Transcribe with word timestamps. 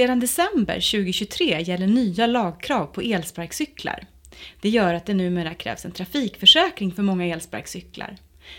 Sedan 0.00 0.20
december 0.20 0.74
2023 0.74 1.60
gäller 1.60 1.86
nya 1.86 2.26
lagkrav 2.26 2.86
på 2.86 3.00
elsparkcyklar. 3.00 4.06
Det 4.60 4.68
gör 4.68 4.94
att 4.94 5.06
det 5.06 5.14
numera 5.14 5.54
krävs 5.54 5.84
en 5.84 5.92
trafikförsäkring 5.92 6.92
för 6.92 7.02
många 7.02 7.26
elsparkcyklar. 7.26 8.16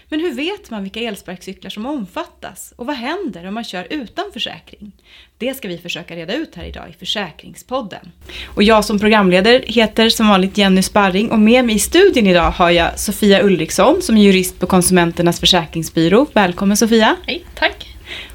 Men 0.10 0.20
hur 0.20 0.34
vet 0.34 0.70
man 0.70 0.84
vilka 0.84 1.00
elsparkcyklar 1.00 1.70
som 1.70 1.86
omfattas? 1.86 2.74
Och 2.76 2.86
vad 2.86 2.96
händer 2.96 3.48
om 3.48 3.54
man 3.54 3.64
kör 3.64 3.88
utan 3.90 4.26
försäkring? 4.34 4.92
Det 5.38 5.54
ska 5.54 5.68
vi 5.68 5.78
försöka 5.78 6.16
reda 6.16 6.34
ut 6.34 6.56
här 6.56 6.66
idag 6.66 6.90
i 6.90 6.94
Försäkringspodden. 6.94 8.12
Och 8.46 8.64
jag 8.64 8.86
som 8.86 9.00
programledare 9.00 9.64
heter 9.68 10.10
som 10.10 10.28
vanligt 10.28 10.58
Jenny 10.58 10.82
Sparring 10.82 11.32
och 11.32 11.40
med 11.40 11.66
mig 11.66 11.76
i 11.76 11.80
studion 11.80 12.28
idag 12.28 12.52
har 12.52 12.70
jag 12.70 13.00
Sofia 13.00 13.44
Ulriksson 13.44 14.02
som 14.02 14.18
är 14.18 14.22
jurist 14.22 14.60
på 14.60 14.68
Konsumenternas 14.68 15.40
Försäkringsbyrå. 15.40 16.26
Välkommen 16.34 16.78
Sofia! 16.78 17.16
Hej, 17.26 17.46
tack! 17.56 17.91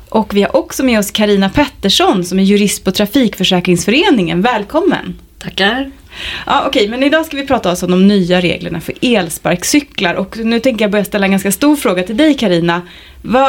Och 0.08 0.36
vi 0.36 0.42
har 0.42 0.56
också 0.56 0.84
med 0.84 0.98
oss 0.98 1.10
Karina 1.10 1.48
Pettersson 1.48 2.24
som 2.24 2.38
är 2.38 2.42
jurist 2.42 2.84
på 2.84 2.90
Trafikförsäkringsföreningen. 2.90 4.42
Välkommen! 4.42 5.18
Tackar! 5.38 5.90
Ja, 6.46 6.64
Okej, 6.66 6.80
okay, 6.80 6.90
men 6.90 7.02
idag 7.02 7.26
ska 7.26 7.36
vi 7.36 7.46
prata 7.46 7.72
oss 7.72 7.82
om 7.82 7.90
de 7.90 8.08
nya 8.08 8.40
reglerna 8.40 8.80
för 8.80 8.94
elsparkcyklar. 9.02 10.14
Och 10.14 10.38
nu 10.38 10.60
tänker 10.60 10.84
jag 10.84 10.90
börja 10.90 11.04
ställa 11.04 11.24
en 11.24 11.30
ganska 11.30 11.52
stor 11.52 11.76
fråga 11.76 12.02
till 12.02 12.16
dig 12.16 12.34
Karina. 12.34 12.82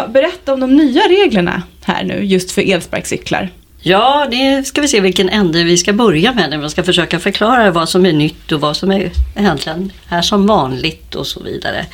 Berätta 0.09 0.53
om 0.53 0.59
de 0.59 0.75
nya 0.75 1.01
reglerna 1.01 1.63
här 1.83 2.03
nu, 2.03 2.23
just 2.23 2.51
för 2.51 2.71
elsparkcyklar. 2.71 3.49
Ja, 3.79 4.27
det 4.31 4.67
ska 4.67 4.81
vi 4.81 4.87
se 4.87 4.99
vilken 4.99 5.29
ände 5.29 5.63
vi 5.63 5.77
ska 5.77 5.93
börja 5.93 6.33
med 6.33 6.49
när 6.49 6.57
vi 6.57 6.69
ska 6.69 6.83
försöka 6.83 7.19
förklara 7.19 7.71
vad 7.71 7.89
som 7.89 8.05
är 8.05 8.13
nytt 8.13 8.51
och 8.51 8.61
vad 8.61 8.77
som 8.77 8.91
är 8.91 9.11
egentligen 9.35 9.91
är 10.09 10.21
som 10.21 10.47
vanligt 10.47 11.15
och 11.15 11.27
så 11.27 11.43
vidare. 11.43 11.85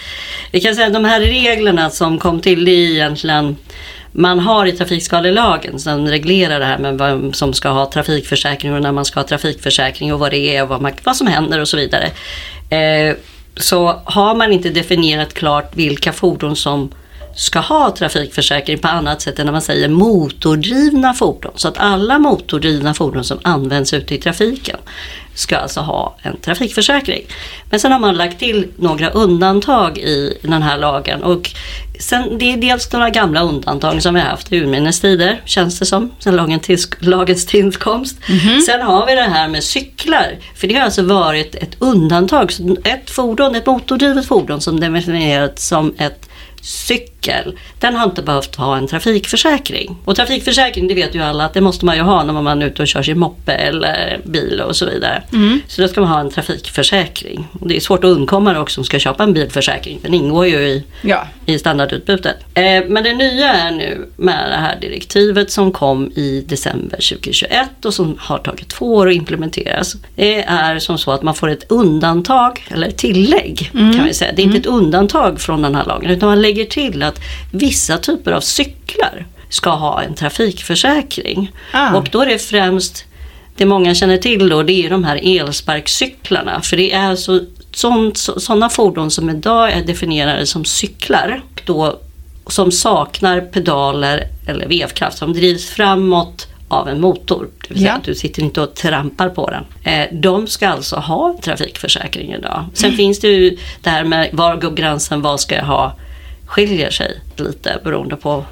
Vi 0.51 0.61
kan 0.61 0.75
säga 0.75 0.87
att 0.87 0.93
de 0.93 1.05
här 1.05 1.19
reglerna 1.21 1.89
som 1.89 2.19
kom 2.19 2.41
till, 2.41 2.65
det 2.65 2.71
är 2.71 2.91
egentligen 2.91 3.55
man 4.13 4.39
har 4.39 4.65
i 4.65 4.71
trafikskadelagen 4.71 5.79
som 5.79 6.07
reglerar 6.07 6.59
det 6.59 6.65
här 6.65 6.77
med 6.77 6.97
vem 6.97 7.33
som 7.33 7.53
ska 7.53 7.69
ha 7.69 7.91
trafikförsäkring 7.91 8.73
och 8.73 8.81
när 8.81 8.91
man 8.91 9.05
ska 9.05 9.19
ha 9.19 9.27
trafikförsäkring 9.27 10.13
och 10.13 10.19
vad 10.19 10.31
det 10.31 10.55
är 10.55 10.63
och 10.63 10.69
vad, 10.69 10.81
man, 10.81 10.91
vad 11.03 11.15
som 11.15 11.27
händer 11.27 11.59
och 11.59 11.67
så 11.67 11.77
vidare. 11.77 12.11
Eh, 12.69 13.15
så 13.55 14.01
har 14.03 14.35
man 14.35 14.53
inte 14.53 14.69
definierat 14.69 15.33
klart 15.33 15.75
vilka 15.75 16.13
fordon 16.13 16.55
som 16.55 16.91
ska 17.35 17.59
ha 17.59 17.95
trafikförsäkring 17.95 18.77
på 18.77 18.87
annat 18.87 19.21
sätt 19.21 19.39
än 19.39 19.45
när 19.45 19.51
man 19.51 19.61
säger 19.61 19.89
motordrivna 19.89 21.13
fordon. 21.13 21.51
Så 21.55 21.67
att 21.67 21.77
alla 21.77 22.19
motordrivna 22.19 22.93
fordon 22.93 23.23
som 23.23 23.39
används 23.41 23.93
ute 23.93 24.15
i 24.15 24.17
trafiken 24.17 24.77
ska 25.35 25.57
alltså 25.57 25.79
ha 25.79 26.17
en 26.21 26.37
trafikförsäkring. 26.37 27.25
Men 27.69 27.79
sen 27.79 27.91
har 27.91 27.99
man 27.99 28.15
lagt 28.15 28.39
till 28.39 28.67
några 28.77 29.09
undantag 29.09 29.97
i 29.97 30.37
den 30.41 30.61
här 30.61 30.77
lagen 30.77 31.23
och 31.23 31.51
sen, 31.99 32.37
det 32.37 32.53
är 32.53 32.57
dels 32.57 32.91
några 32.91 33.09
gamla 33.09 33.41
undantag 33.41 34.01
som 34.01 34.13
vi 34.13 34.19
har 34.21 34.27
haft 34.27 34.51
i 34.51 34.57
urminnes 34.57 35.01
tider, 35.01 35.41
känns 35.45 35.79
det 35.79 35.85
som, 35.85 36.11
sen 36.19 36.35
lagen 36.35 36.59
tills, 36.59 36.89
lagens 36.99 37.45
tillkomst. 37.45 38.17
Mm 38.27 38.39
-hmm. 38.39 38.61
Sen 38.61 38.81
har 38.81 39.05
vi 39.05 39.15
det 39.15 39.21
här 39.21 39.47
med 39.47 39.63
cyklar, 39.63 40.37
för 40.55 40.67
det 40.67 40.75
har 40.75 40.81
alltså 40.81 41.03
varit 41.03 41.55
ett 41.55 41.75
undantag. 41.79 42.51
Ett 42.83 43.09
fordon, 43.09 43.55
ett 43.55 43.65
motordrivet 43.65 44.25
fordon 44.25 44.61
som 44.61 44.79
definierats 44.79 45.67
som 45.67 45.93
ett 45.97 46.29
cykel, 46.63 47.57
den 47.79 47.95
har 47.95 48.05
inte 48.05 48.21
behövt 48.21 48.55
ha 48.55 48.77
en 48.77 48.87
trafikförsäkring. 48.87 49.97
Och 50.05 50.15
trafikförsäkring, 50.15 50.87
det 50.87 50.93
vet 50.93 51.15
ju 51.15 51.21
alla 51.21 51.45
att 51.45 51.53
det 51.53 51.61
måste 51.61 51.85
man 51.85 51.95
ju 51.95 52.01
ha 52.01 52.23
när 52.23 52.33
man 52.33 52.61
är 52.61 52.65
ute 52.65 52.81
och 52.81 52.87
kör 52.87 53.03
sin 53.03 53.19
moppe 53.19 53.53
eller 53.53 54.19
bil 54.23 54.61
och 54.61 54.75
så 54.75 54.85
vidare. 54.85 55.23
Mm. 55.33 55.61
Så 55.67 55.81
då 55.81 55.87
ska 55.87 56.01
man 56.01 56.09
ha 56.09 56.19
en 56.19 56.29
trafikförsäkring. 56.29 57.47
Och 57.61 57.67
det 57.67 57.75
är 57.75 57.79
svårt 57.79 58.03
att 58.03 58.09
undkomma 58.09 58.53
det 58.53 58.59
också 58.59 58.73
som 58.73 58.83
ska 58.83 58.99
köpa 58.99 59.23
en 59.23 59.33
bilförsäkring. 59.33 59.99
Den 60.01 60.13
ingår 60.13 60.47
ju 60.47 60.57
i, 60.57 60.83
ja. 61.01 61.27
i 61.45 61.59
standardutbudet. 61.59 62.35
Eh, 62.53 62.83
men 62.87 63.03
det 63.03 63.13
nya 63.13 63.53
är 63.53 63.71
nu 63.71 64.09
med 64.15 64.51
det 64.51 64.57
här 64.57 64.79
direktivet 64.79 65.51
som 65.51 65.71
kom 65.71 66.11
i 66.15 66.43
december 66.47 66.97
2021 67.09 67.85
och 67.85 67.93
som 67.93 68.15
har 68.19 68.37
tagit 68.37 68.69
två 68.69 68.95
år 68.95 69.09
att 69.09 69.15
implementeras. 69.15 69.95
Det 70.15 70.43
är 70.43 70.79
som 70.79 70.97
så 70.97 71.11
att 71.11 71.23
man 71.23 71.35
får 71.35 71.49
ett 71.49 71.71
undantag, 71.71 72.67
eller 72.69 72.91
tillägg 72.91 73.71
mm. 73.73 73.93
kan 73.93 74.05
vi 74.05 74.13
säga. 74.13 74.31
Det 74.35 74.41
är 74.41 74.43
inte 74.43 74.57
ett 74.57 74.65
undantag 74.65 75.41
från 75.41 75.61
den 75.61 75.75
här 75.75 75.85
lagen 75.85 76.09
utan 76.09 76.29
man 76.29 76.41
lägger 76.41 76.52
lägger 76.53 76.65
till 76.65 77.03
att 77.03 77.19
vissa 77.51 77.97
typer 77.97 78.31
av 78.31 78.41
cyklar 78.41 79.25
ska 79.49 79.69
ha 79.69 80.01
en 80.01 80.13
trafikförsäkring. 80.13 81.51
Ah. 81.71 81.95
Och 81.95 82.09
då 82.11 82.21
är 82.21 82.25
det 82.25 82.39
främst, 82.39 83.05
det 83.57 83.65
många 83.65 83.95
känner 83.95 84.17
till 84.17 84.49
då, 84.49 84.63
det 84.63 84.85
är 84.85 84.89
de 84.89 85.03
här 85.03 85.39
elsparkcyklarna. 85.39 86.61
För 86.61 86.77
det 86.77 86.93
är 86.93 87.15
så, 87.15 87.39
sådana 88.39 88.69
fordon 88.69 89.11
som 89.11 89.29
idag 89.29 89.71
är 89.71 89.83
definierade 89.83 90.45
som 90.45 90.65
cyklar. 90.65 91.41
Då, 91.65 91.99
som 92.47 92.71
saknar 92.71 93.41
pedaler 93.41 94.27
eller 94.47 94.67
vevkraft, 94.67 95.17
som 95.17 95.33
drivs 95.33 95.69
framåt 95.69 96.47
av 96.67 96.89
en 96.89 97.01
motor. 97.01 97.47
Det 97.61 97.73
vill 97.73 97.77
säga 97.77 97.91
ja. 97.91 97.97
att 97.97 98.03
du 98.03 98.15
sitter 98.15 98.41
inte 98.41 98.61
och 98.61 98.75
trampar 98.75 99.29
på 99.29 99.49
den. 99.49 99.93
Eh, 99.93 100.07
de 100.11 100.47
ska 100.47 100.67
alltså 100.67 100.95
ha 100.95 101.37
trafikförsäkring 101.41 102.33
idag. 102.33 102.65
Sen 102.73 102.89
mm. 102.89 102.97
finns 102.97 103.19
det 103.19 103.27
ju 103.27 103.57
det 103.81 103.89
här 103.89 104.03
med 104.03 104.29
var 104.33 104.55
går 104.55 104.71
gränsen, 104.71 105.21
vad 105.21 105.39
ska 105.39 105.55
jag 105.55 105.65
ha? 105.65 105.95
Skiljer 106.53 106.89
sig 106.89 107.21
lite 107.37 107.79
beroende 107.83 108.15
på 108.15 108.45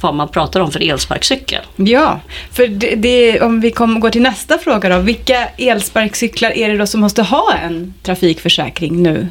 vad 0.00 0.14
man 0.14 0.28
pratar 0.28 0.60
om 0.60 0.72
för 0.72 0.90
elsparkcykel. 0.90 1.62
Ja, 1.76 2.20
för 2.52 2.66
det, 2.66 2.94
det, 2.94 3.40
om 3.40 3.60
vi 3.60 3.70
kom, 3.70 4.00
går 4.00 4.10
till 4.10 4.22
nästa 4.22 4.58
fråga 4.58 4.88
då. 4.88 4.98
Vilka 4.98 5.48
elsparkcyklar 5.48 6.50
är 6.50 6.68
det 6.68 6.76
då 6.76 6.86
som 6.86 7.00
måste 7.00 7.22
ha 7.22 7.54
en 7.54 7.94
trafikförsäkring 8.02 9.02
nu? 9.02 9.28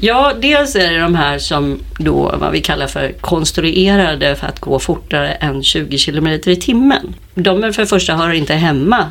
Ja, 0.00 0.32
dels 0.40 0.76
är 0.76 0.92
det 0.92 0.98
de 0.98 1.14
här 1.14 1.38
som 1.38 1.80
då 1.98 2.34
vad 2.40 2.52
vi 2.52 2.60
kallar 2.60 2.86
för 2.86 3.12
konstruerade 3.12 4.36
för 4.36 4.46
att 4.46 4.60
gå 4.60 4.78
fortare 4.78 5.32
än 5.32 5.62
20 5.62 5.98
km 5.98 6.26
i 6.26 6.56
timmen. 6.56 7.14
De 7.34 7.64
är 7.64 7.72
för 7.72 7.82
det 7.82 7.88
första 7.88 8.16
hör 8.16 8.32
inte 8.32 8.54
hemma 8.54 9.06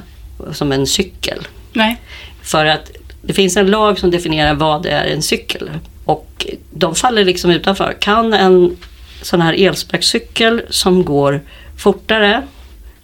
som 0.51 0.71
en 0.71 0.87
cykel. 0.87 1.47
Nej. 1.73 1.97
För 2.41 2.65
att 2.65 2.91
det 3.21 3.33
finns 3.33 3.57
en 3.57 3.71
lag 3.71 3.99
som 3.99 4.11
definierar 4.11 4.53
vad 4.53 4.83
det 4.83 4.89
är 4.89 5.05
en 5.05 5.21
cykel. 5.21 5.69
Och 6.11 6.45
de 6.71 6.95
faller 6.95 7.25
liksom 7.25 7.51
utanför. 7.51 7.97
Kan 7.99 8.33
en 8.33 8.77
sån 9.21 9.41
här 9.41 9.53
elsparkcykel 9.53 10.61
som 10.69 11.05
går 11.05 11.41
fortare 11.77 12.43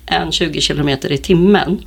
än 0.06 0.31
20 0.31 0.62
km 0.62 0.90
i 0.90 1.18
timmen. 1.18 1.81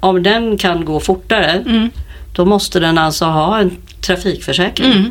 Om 0.00 0.22
den 0.22 0.58
kan 0.58 0.84
gå 0.84 1.00
fortare 1.00 1.50
mm. 1.50 1.90
då 2.32 2.44
måste 2.44 2.80
den 2.80 2.98
alltså 2.98 3.24
ha 3.24 3.58
en 3.58 3.76
trafikförsäkring. 4.00 4.92
Mm. 4.92 5.10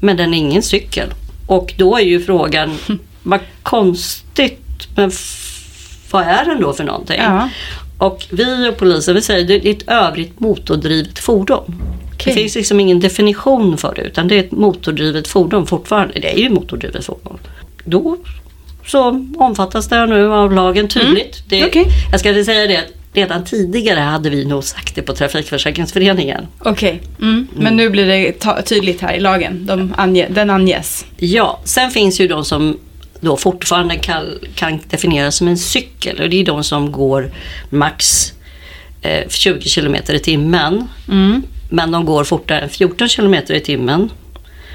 Men 0.00 0.16
den 0.16 0.34
är 0.34 0.38
ingen 0.38 0.62
cykel. 0.62 1.08
Och 1.46 1.74
då 1.78 1.96
är 1.96 2.02
ju 2.02 2.20
frågan, 2.20 2.78
vad 3.22 3.40
konstigt, 3.62 4.88
men 4.96 5.10
vad 6.10 6.22
är 6.22 6.44
den 6.44 6.60
då 6.60 6.72
för 6.72 6.84
någonting? 6.84 7.20
Ja. 7.22 7.48
Och 7.98 8.26
vi 8.30 8.68
och 8.68 8.76
polisen 8.76 9.14
vi 9.14 9.22
säger 9.22 9.46
det 9.46 9.68
är 9.68 9.70
ett 9.70 9.88
övrigt 9.88 10.40
motordrivet 10.40 11.18
fordon. 11.18 11.82
Okay. 12.26 12.34
Det 12.34 12.40
finns 12.40 12.54
liksom 12.54 12.80
ingen 12.80 13.00
definition 13.00 13.78
för 13.78 13.94
det 13.94 14.02
utan 14.02 14.28
det 14.28 14.34
är 14.34 14.40
ett 14.40 14.52
motordrivet 14.52 15.28
fordon 15.28 15.66
fortfarande. 15.66 16.20
Det 16.20 16.34
är 16.34 16.38
ju 16.38 16.50
motordrivet 16.50 17.04
fordon. 17.04 17.38
Då 17.84 18.16
så 18.86 19.26
omfattas 19.36 19.88
det 19.88 20.06
nu 20.06 20.32
av 20.32 20.52
lagen 20.52 20.88
tydligt. 20.88 21.52
Mm. 21.52 21.60
Det, 21.60 21.66
okay. 21.66 21.84
Jag 22.10 22.20
ska 22.20 22.44
säga 22.44 22.66
det 22.66 22.84
redan 23.12 23.44
tidigare 23.44 24.00
hade 24.00 24.30
vi 24.30 24.44
nog 24.44 24.64
sagt 24.64 24.94
det 24.94 25.02
på 25.02 25.12
Trafikförsäkringsföreningen. 25.12 26.46
Okej, 26.58 27.02
okay. 27.02 27.28
mm. 27.28 27.48
men 27.54 27.76
nu 27.76 27.90
blir 27.90 28.06
det 28.06 28.32
tydligt 28.62 29.00
här 29.00 29.14
i 29.14 29.20
lagen. 29.20 29.66
De 29.66 29.94
ange, 29.96 30.26
den 30.30 30.50
anges. 30.50 31.06
Ja, 31.16 31.60
sen 31.64 31.90
finns 31.90 32.20
ju 32.20 32.28
de 32.28 32.44
som 32.44 32.78
då 33.20 33.36
fortfarande 33.36 33.96
kan, 33.96 34.24
kan 34.54 34.80
definieras 34.88 35.36
som 35.36 35.48
en 35.48 35.58
cykel 35.58 36.20
och 36.20 36.30
det 36.30 36.40
är 36.40 36.44
de 36.44 36.64
som 36.64 36.92
går 36.92 37.30
max 37.70 38.32
eh, 39.02 39.28
20 39.28 39.68
km 39.68 39.94
i 40.08 40.18
timmen. 40.18 40.88
Mm. 41.08 41.42
Men 41.68 41.90
de 41.90 42.04
går 42.04 42.24
fortare 42.24 42.60
än 42.60 42.68
14 42.68 43.08
km 43.08 43.34
i 43.34 43.60
timmen. 43.60 44.10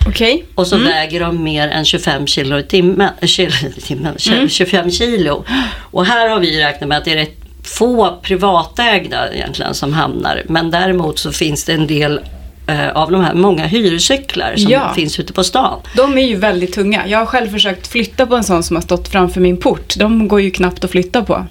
Okay. 0.08 0.44
Och 0.56 0.68
så 0.68 0.76
mm. 0.76 0.88
väger 0.88 1.20
de 1.20 1.44
mer 1.44 1.68
än 1.68 1.86
25 1.86 2.28
kilo 2.28 2.60
i 2.60 2.64
timmen, 2.64 3.10
kilo, 3.22 3.52
timmen 3.84 4.18
mm. 4.30 4.50
25 4.50 4.92
kilo. 4.92 5.46
Och 5.92 6.06
här 6.06 6.30
har 6.30 6.40
vi 6.40 6.64
räknat 6.64 6.88
med 6.88 6.98
att 6.98 7.06
det 7.06 7.12
är 7.12 7.16
rätt 7.16 7.38
få 7.64 8.20
privatägda 8.22 9.34
egentligen 9.34 9.74
som 9.74 9.94
hamnar. 9.94 10.44
Men 10.48 10.72
däremot 10.72 11.20
så 11.20 11.32
finns 11.32 11.64
det 11.64 11.74
en 11.74 11.88
del 11.88 12.20
eh, 12.68 12.90
av 12.90 13.12
de 13.12 13.24
här 13.24 13.34
många 13.34 13.68
hyrcyklar 13.68 14.56
som 14.56 14.72
ja. 14.72 14.94
finns 14.94 15.20
ute 15.20 15.34
på 15.34 15.44
stan. 15.44 15.80
De 15.96 16.18
är 16.18 16.28
ju 16.28 16.36
väldigt 16.36 16.74
tunga. 16.74 17.08
Jag 17.08 17.20
har 17.20 17.26
själv 17.26 17.50
försökt 17.50 17.88
flytta 17.88 18.26
på 18.26 18.36
en 18.36 18.44
sån 18.44 18.64
som 18.64 18.76
har 18.76 18.82
stått 18.82 19.08
framför 19.08 19.42
min 19.42 19.58
port. 19.58 19.96
De 19.98 20.28
går 20.28 20.42
ju 20.42 20.52
knappt 20.52 20.84
att 20.84 20.92
flytta 20.92 21.24
på. 21.24 21.46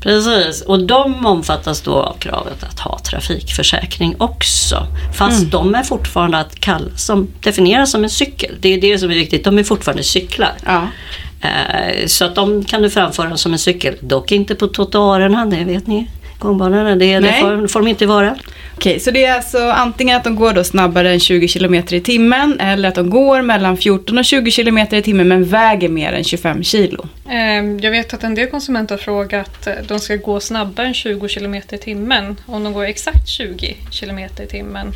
Precis, 0.00 0.62
och 0.62 0.86
de 0.86 1.26
omfattas 1.26 1.80
då 1.80 1.94
av 1.94 2.16
kravet 2.18 2.64
att 2.64 2.80
ha 2.80 2.98
trafikförsäkring 2.98 4.14
också. 4.18 4.86
Fast 5.14 5.38
mm. 5.38 5.50
de 5.50 5.74
är 5.74 5.82
fortfarande 5.82 6.38
att 6.38 6.60
kalla 6.60 6.96
som, 6.96 7.28
definieras 7.40 7.90
som 7.90 8.04
en 8.04 8.10
cykel. 8.10 8.54
Det 8.60 8.68
är 8.68 8.80
det 8.80 8.98
som 8.98 9.10
är 9.10 9.14
viktigt, 9.14 9.44
de 9.44 9.58
är 9.58 9.64
fortfarande 9.64 10.02
cyklar. 10.02 10.52
Ja. 10.64 10.88
Eh, 11.40 12.06
så 12.06 12.24
att 12.24 12.34
de 12.34 12.64
kan 12.64 12.82
du 12.82 12.90
framföra 12.90 13.36
som 13.36 13.52
en 13.52 13.58
cykel, 13.58 13.94
dock 14.00 14.32
inte 14.32 14.54
på 14.54 14.68
trottoarerna, 14.68 15.46
det 15.46 15.64
vet 15.64 15.86
ni. 15.86 16.08
Gångbanorna, 16.38 16.96
det, 16.96 17.20
det 17.20 17.32
får, 17.32 17.68
får 17.68 17.80
de 17.80 17.88
inte 17.88 18.06
vara. 18.06 18.36
Okej, 18.74 19.00
så 19.00 19.10
det 19.10 19.24
är 19.24 19.34
alltså 19.34 19.58
antingen 19.70 20.16
att 20.16 20.24
de 20.24 20.36
går 20.36 20.52
då 20.52 20.64
snabbare 20.64 21.12
än 21.12 21.20
20 21.20 21.48
km 21.48 21.74
i 21.74 22.00
timmen 22.00 22.60
eller 22.60 22.88
att 22.88 22.94
de 22.94 23.10
går 23.10 23.42
mellan 23.42 23.76
14 23.76 24.18
och 24.18 24.24
20 24.24 24.50
km 24.50 24.78
i 24.78 25.02
timmen 25.02 25.28
men 25.28 25.44
väger 25.44 25.88
mer 25.88 26.12
än 26.12 26.24
25 26.24 26.62
kilo. 26.62 27.08
Ehm, 27.28 27.80
Jag 27.80 27.90
vet 27.90 28.14
att 28.14 28.24
en 28.24 28.34
del 28.34 28.50
konsumenter 28.50 28.94
har 28.94 29.02
frågat 29.02 29.66
att 29.66 29.88
de 29.88 29.98
ska 30.00 30.16
gå 30.16 30.40
snabbare 30.40 30.86
än 30.86 30.94
20 30.94 31.28
km 31.28 31.54
i 31.54 31.78
timmen. 31.78 32.36
Om 32.46 32.64
de 32.64 32.72
går 32.72 32.84
exakt 32.84 33.28
20 33.28 33.76
km 33.90 34.18
i 34.18 34.46
timmen, 34.50 34.92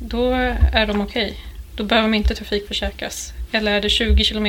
då 0.00 0.32
är 0.72 0.86
de 0.86 1.00
okej. 1.00 1.34
Då 1.76 1.84
behöver 1.84 2.08
de 2.08 2.14
inte 2.14 2.34
trafikförsäkras. 2.34 3.32
Eller 3.52 3.72
är 3.72 3.80
det 3.80 3.88
20 3.88 4.24
km 4.24 4.46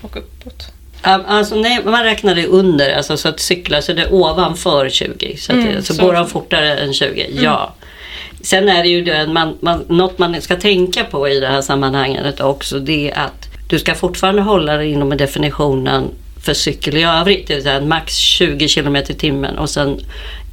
och 0.00 0.16
uppåt? 0.16 0.72
Um, 1.06 1.20
Alltså 1.26 1.54
nej, 1.54 1.80
man 1.84 2.04
räknar 2.04 2.34
det 2.34 2.46
under, 2.46 2.96
alltså 2.96 3.16
så 3.16 3.28
att 3.28 3.40
cykla 3.40 3.82
så 3.82 3.92
det 3.92 4.02
är 4.02 4.12
ovanför 4.14 4.88
20. 4.88 5.36
Så, 5.36 5.52
att 5.52 5.58
Mm, 5.58 5.82
så, 5.82 5.94
så- 5.94 6.02
går 6.02 6.12
de 6.12 6.26
fortare 6.28 6.74
än 6.78 6.94
20, 6.94 7.26
ja. 7.42 7.74
Sen 8.42 8.68
är 8.68 8.82
det 8.82 8.88
ju 8.88 9.04
det, 9.04 9.26
man, 9.26 9.58
man, 9.60 9.84
något 9.88 10.18
man 10.18 10.40
ska 10.40 10.56
tänka 10.56 11.04
på 11.04 11.28
i 11.28 11.40
det 11.40 11.46
här 11.46 11.62
sammanhanget 11.62 12.40
också, 12.40 12.78
det 12.78 13.10
är 13.10 13.18
att 13.18 13.48
du 13.68 13.78
ska 13.78 13.94
fortfarande 13.94 14.42
hålla 14.42 14.76
dig 14.76 14.92
inom 14.92 15.16
definitionen 15.16 16.10
för 16.44 16.54
cykel 16.54 16.96
i 16.96 17.02
övrigt, 17.02 17.48
det 17.48 17.54
vill 17.54 17.62
säga 17.62 17.80
max 17.80 18.14
20 18.16 18.68
km 18.68 18.96
i 18.96 19.02
timmen 19.04 19.58
och 19.58 19.70
sen 19.70 20.00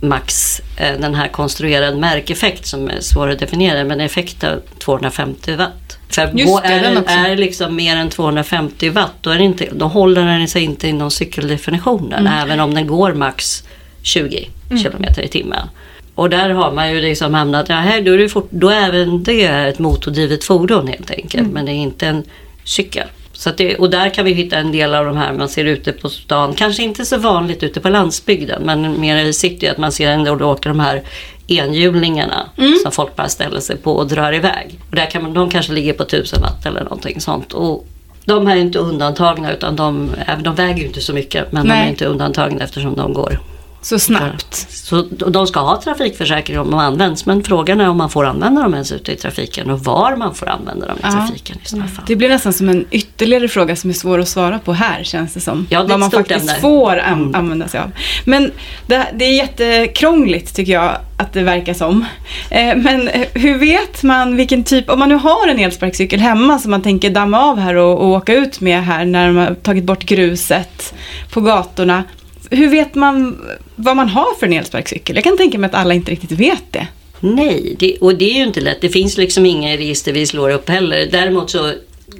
max 0.02 0.60
eh, 0.78 1.00
den 1.00 1.16
här 1.16 1.28
konstruerad 1.28 1.98
märkeffekt 1.98 2.66
som 2.66 2.90
är 2.90 3.00
svår 3.00 3.30
att 3.30 3.40
definiera, 3.40 3.84
men 3.84 4.02
effekten 4.02 4.62
250 4.80 5.56
watt. 5.56 5.98
För 6.12 6.32
Just 6.34 6.46
gå- 6.54 6.60
det, 6.64 6.68
är, 6.68 7.26
är 7.26 7.30
det 7.30 7.36
liksom 7.36 7.76
mer 7.76 7.96
än 7.96 8.10
250 8.10 8.90
watt, 8.90 9.14
då, 9.22 9.30
är 9.30 9.40
inte, 9.40 9.68
då 9.72 9.86
håller 9.88 10.26
den 10.26 10.48
sig 10.48 10.64
inte 10.64 10.88
inom 10.88 11.12
cykeldefinitionen, 11.12 12.28
Mm. 12.28 12.34
även 12.44 12.60
om 12.60 12.74
den 12.74 12.88
går 12.88 13.14
max 13.14 13.64
20 14.04 14.50
km 14.70 15.04
i 15.24 15.28
timmen. 15.28 15.68
Och 16.16 16.30
där 16.30 16.50
har 16.50 16.72
man 16.72 16.92
ju 16.94 17.02
liksom 17.02 17.34
hamnat, 17.34 17.70
ja, 17.70 17.76
här, 17.76 18.02
då, 18.02 18.12
är 18.14 18.18
det 18.18 18.30
fort, 18.30 18.48
då 18.50 18.70
är 18.70 18.82
även 18.88 19.24
det 19.24 19.46
är 19.46 19.68
ett 19.68 19.80
motordrivet 19.80 20.44
fordon 20.44 20.88
helt 20.88 21.12
enkelt, 21.12 21.34
Mm. 21.42 21.52
men 21.52 21.66
det 21.66 21.72
är 21.72 21.76
inte 21.76 22.08
en 22.08 22.24
cykel. 22.64 23.08
Så 23.34 23.50
det, 23.58 23.76
och 23.76 23.90
där 23.90 24.10
kan 24.10 24.26
vi 24.26 24.34
hitta 24.34 24.58
en 24.58 24.72
del 24.72 24.94
av 24.96 25.06
de 25.06 25.18
här 25.18 25.34
man 25.34 25.50
ser 25.50 25.66
ute 25.66 25.92
på 25.92 26.10
stan, 26.10 26.54
kanske 26.54 26.84
inte 26.84 27.06
så 27.06 27.18
vanligt 27.18 27.64
ute 27.64 27.80
på 27.80 27.90
landsbygden, 27.90 28.62
men 28.66 29.02
mer 29.02 29.26
i 29.26 29.34
city, 29.34 29.68
att 29.68 29.78
man 29.78 29.92
ser 29.92 30.12
ändå 30.12 30.36
då 30.36 30.46
åker 30.52 30.70
de 30.70 30.80
här 30.80 31.02
enhjulingarna 31.52 32.46
Mm. 32.58 32.74
som 32.84 32.92
folk 32.92 33.16
bara 33.16 33.30
ställer 33.30 33.60
sig 33.60 33.78
på 33.78 33.92
och 33.94 34.08
drar 34.08 34.34
iväg. 34.34 34.80
Och 34.90 34.96
där 34.96 35.06
kan 35.06 35.24
man, 35.24 35.34
de 35.34 35.50
kanske 35.50 35.74
ligger 35.74 35.94
på 35.94 36.04
1000 36.04 36.42
watt 36.42 36.66
eller 36.66 36.84
någonting 36.84 37.22
sånt. 37.22 37.54
Och 37.54 37.88
de 38.26 38.48
här 38.48 38.56
är 38.56 38.60
inte 38.62 38.80
undantagna 38.80 39.52
utan 39.54 39.76
de, 39.76 40.12
de 40.44 40.56
väger 40.56 40.78
ju 40.82 40.86
inte 40.86 41.02
så 41.02 41.14
mycket 41.14 41.52
men 41.52 41.64
de 41.64 41.70
Nej. 41.74 41.86
är 41.86 41.90
inte 41.90 42.06
undantagna 42.06 42.64
eftersom 42.64 42.96
de 42.96 43.14
går 43.14 43.40
Så 43.84 44.00
snabbt. 44.00 44.68
så 44.70 45.02
de 45.12 45.48
ska 45.48 45.60
ha 45.60 45.82
trafikförsäkring 45.82 46.60
om 46.60 46.72
de 46.72 46.80
används 46.80 47.26
men 47.26 47.44
frågan 47.44 47.82
är 47.82 47.90
om 47.90 47.98
man 47.98 48.10
får 48.10 48.26
använda 48.26 48.62
dem 48.62 48.74
ens 48.74 48.92
ute 48.92 49.12
i 49.12 49.16
trafiken 49.16 49.70
och 49.70 49.80
var 49.80 50.16
man 50.16 50.36
får 50.36 50.50
använda 50.50 50.88
dem 50.88 50.98
i 50.98 51.00
Ja. 51.04 51.12
trafiken 51.12 51.58
i 51.66 51.68
sådana 51.70 51.88
fall. 51.88 52.04
Det 52.08 52.16
blir 52.16 52.30
nästan 52.30 52.54
som 52.54 52.70
en 52.70 52.86
ytterligare 52.92 53.48
fråga 53.48 53.76
som 53.76 53.90
är 53.90 53.94
svår 53.94 54.20
att 54.20 54.28
svara 54.28 54.60
på 54.60 54.74
här 54.74 55.04
känns 55.04 55.34
det 55.34 55.40
som. 55.40 55.68
Ja, 55.70 55.82
det 55.84 55.88
Vad 55.88 56.00
man 56.00 56.12
faktiskt 56.12 56.40
ämne. 56.40 56.56
får 56.62 57.00
an- 57.00 57.20
Mm. 57.22 57.36
använda 57.36 57.68
sig 57.68 57.80
av. 57.80 57.92
Men 58.26 58.52
det, 58.88 59.06
det 59.14 59.26
är 59.26 59.34
jättekrångligt 59.36 60.56
tycker 60.56 60.74
jag 60.74 60.98
att 61.18 61.34
det 61.34 61.42
verkar 61.44 61.74
som. 61.74 62.06
Eh, 62.50 62.76
men 62.76 63.08
eh, 63.08 63.28
hur 63.34 63.58
vet 63.58 64.04
man 64.04 64.36
vilken 64.36 64.64
typ, 64.64 64.90
om 64.90 65.00
man 65.00 65.10
nu 65.10 65.16
har 65.16 65.48
en 65.48 65.60
elsparkcykel 65.60 66.20
hemma 66.20 66.60
som 66.60 66.72
man 66.72 66.82
tänker 66.82 67.10
damma 67.10 67.40
av 67.42 67.60
här 67.60 67.76
och, 67.76 67.98
och 68.02 68.08
åka 68.08 68.34
ut 68.34 68.62
med 68.62 68.84
här 68.86 69.06
när 69.06 69.28
de 69.28 69.38
har 69.38 69.54
tagit 69.56 69.84
bort 69.84 70.04
gruset 70.04 70.94
på 71.34 71.42
gatorna. 71.42 72.04
Hur 72.52 72.70
vet 72.70 72.96
man 72.96 73.42
vad 73.76 73.96
man 73.96 74.10
har 74.10 74.36
för 74.40 74.48
en 74.48 74.54
elsparkcykel? 74.54 75.16
Jag 75.16 75.24
kan 75.24 75.38
tänka 75.38 75.58
mig 75.58 75.68
att 75.68 75.76
alla 75.76 75.94
inte 75.94 76.12
riktigt 76.12 76.32
vet 76.32 76.64
det. 76.72 76.88
Nej, 77.20 77.76
det, 77.80 77.98
och 77.98 78.16
det 78.16 78.26
är 78.32 78.36
ju 78.36 78.44
inte 78.44 78.62
lätt. 78.62 78.82
Det 78.82 78.90
finns 78.90 79.18
liksom 79.18 79.46
inga 79.46 79.78
register 79.78 80.14
vi 80.14 80.26
slår 80.26 80.50
upp 80.50 80.70
heller. 80.70 81.08
Däremot 81.12 81.50
så 81.50 81.74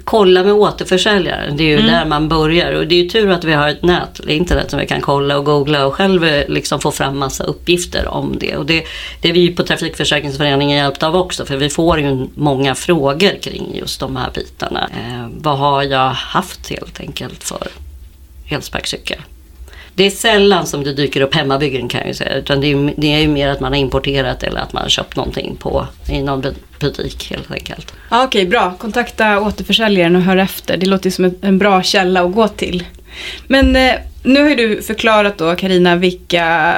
kolla 0.04 0.44
med 0.44 0.52
återförsäljaren. 0.52 1.56
Det 1.56 1.64
är 1.64 1.68
ju 1.68 1.78
Mm. 1.78 1.86
där 1.86 2.04
man 2.04 2.28
börjar. 2.28 2.72
Och 2.72 2.86
det 2.86 2.94
är 2.94 3.02
ju 3.02 3.08
tur 3.08 3.30
att 3.30 3.44
vi 3.44 3.52
har 3.52 3.68
ett 3.68 3.82
nät, 3.82 4.20
internet, 4.28 4.70
som 4.70 4.80
vi 4.80 4.86
kan 4.86 5.00
kolla 5.00 5.38
och 5.38 5.44
googla 5.44 5.86
och 5.86 5.94
själv 5.94 6.24
eh, 6.24 6.48
liksom 6.48 6.80
få 6.80 6.90
fram 6.90 7.18
massa 7.18 7.44
uppgifter 7.44 8.08
om 8.08 8.36
det. 8.40 8.56
Och 8.56 8.66
det, 8.66 8.84
det 9.20 9.28
är 9.28 9.32
vi 9.32 9.50
på 9.54 9.62
Trafikförsäkringsföreningen 9.62 10.78
hjälpta 10.78 11.08
av 11.08 11.16
också. 11.16 11.44
För 11.44 11.56
vi 11.56 11.70
får 11.70 12.00
ju 12.00 12.26
många 12.34 12.74
frågor 12.74 13.42
kring 13.42 13.76
just 13.76 14.00
de 14.00 14.16
här 14.16 14.30
bitarna. 14.34 14.90
Eh, 14.96 15.28
vad 15.40 15.58
har 15.58 15.82
jag 15.82 16.10
haft 16.10 16.70
helt 16.70 17.00
enkelt 17.00 17.44
för 17.44 17.68
elsparkcykel? 18.48 19.18
Det 19.94 20.04
är 20.06 20.10
sällan 20.10 20.66
som 20.66 20.84
det 20.84 20.92
dyker 20.92 21.20
upp 21.20 21.34
hemmabyggen 21.34 21.88
kan 21.88 21.98
jag 22.00 22.08
ju 22.08 22.14
säga. 22.14 22.34
Utan 22.34 22.60
det 22.60 22.66
är, 22.66 22.68
ju- 22.68 22.94
det 22.96 23.14
är 23.14 23.18
ju 23.18 23.28
mer 23.28 23.48
att 23.48 23.60
man 23.60 23.72
har 23.72 23.78
importerat 23.78 24.42
eller 24.42 24.60
att 24.60 24.72
man 24.72 24.82
har 24.82 24.88
köpt 24.90 25.16
någonting 25.16 25.56
på, 25.56 25.86
i 26.08 26.22
någon 26.22 26.44
butik 26.80 27.30
helt 27.30 27.50
enkelt. 27.50 27.92
Ja, 28.10 28.24
Okej, 28.24 28.46
bra. 28.46 28.74
Kontakta 28.78 29.40
återförsäljaren 29.40 30.16
och 30.16 30.22
hör 30.22 30.36
efter. 30.36 30.76
Det 30.76 30.86
låter 30.86 31.06
ju 31.06 31.10
som 31.10 31.34
en- 31.42 31.58
bra 31.58 31.82
källa 31.82 32.22
att 32.22 32.32
gå 32.34 32.48
till. 32.48 32.84
Men 33.46 33.76
eh, 33.76 33.94
nu 34.22 34.42
har 34.42 34.48
ju 34.48 34.54
du 34.54 34.82
förklarat 34.82 35.38
då, 35.38 35.54
Karina 35.56 35.96
vilka 35.96 36.74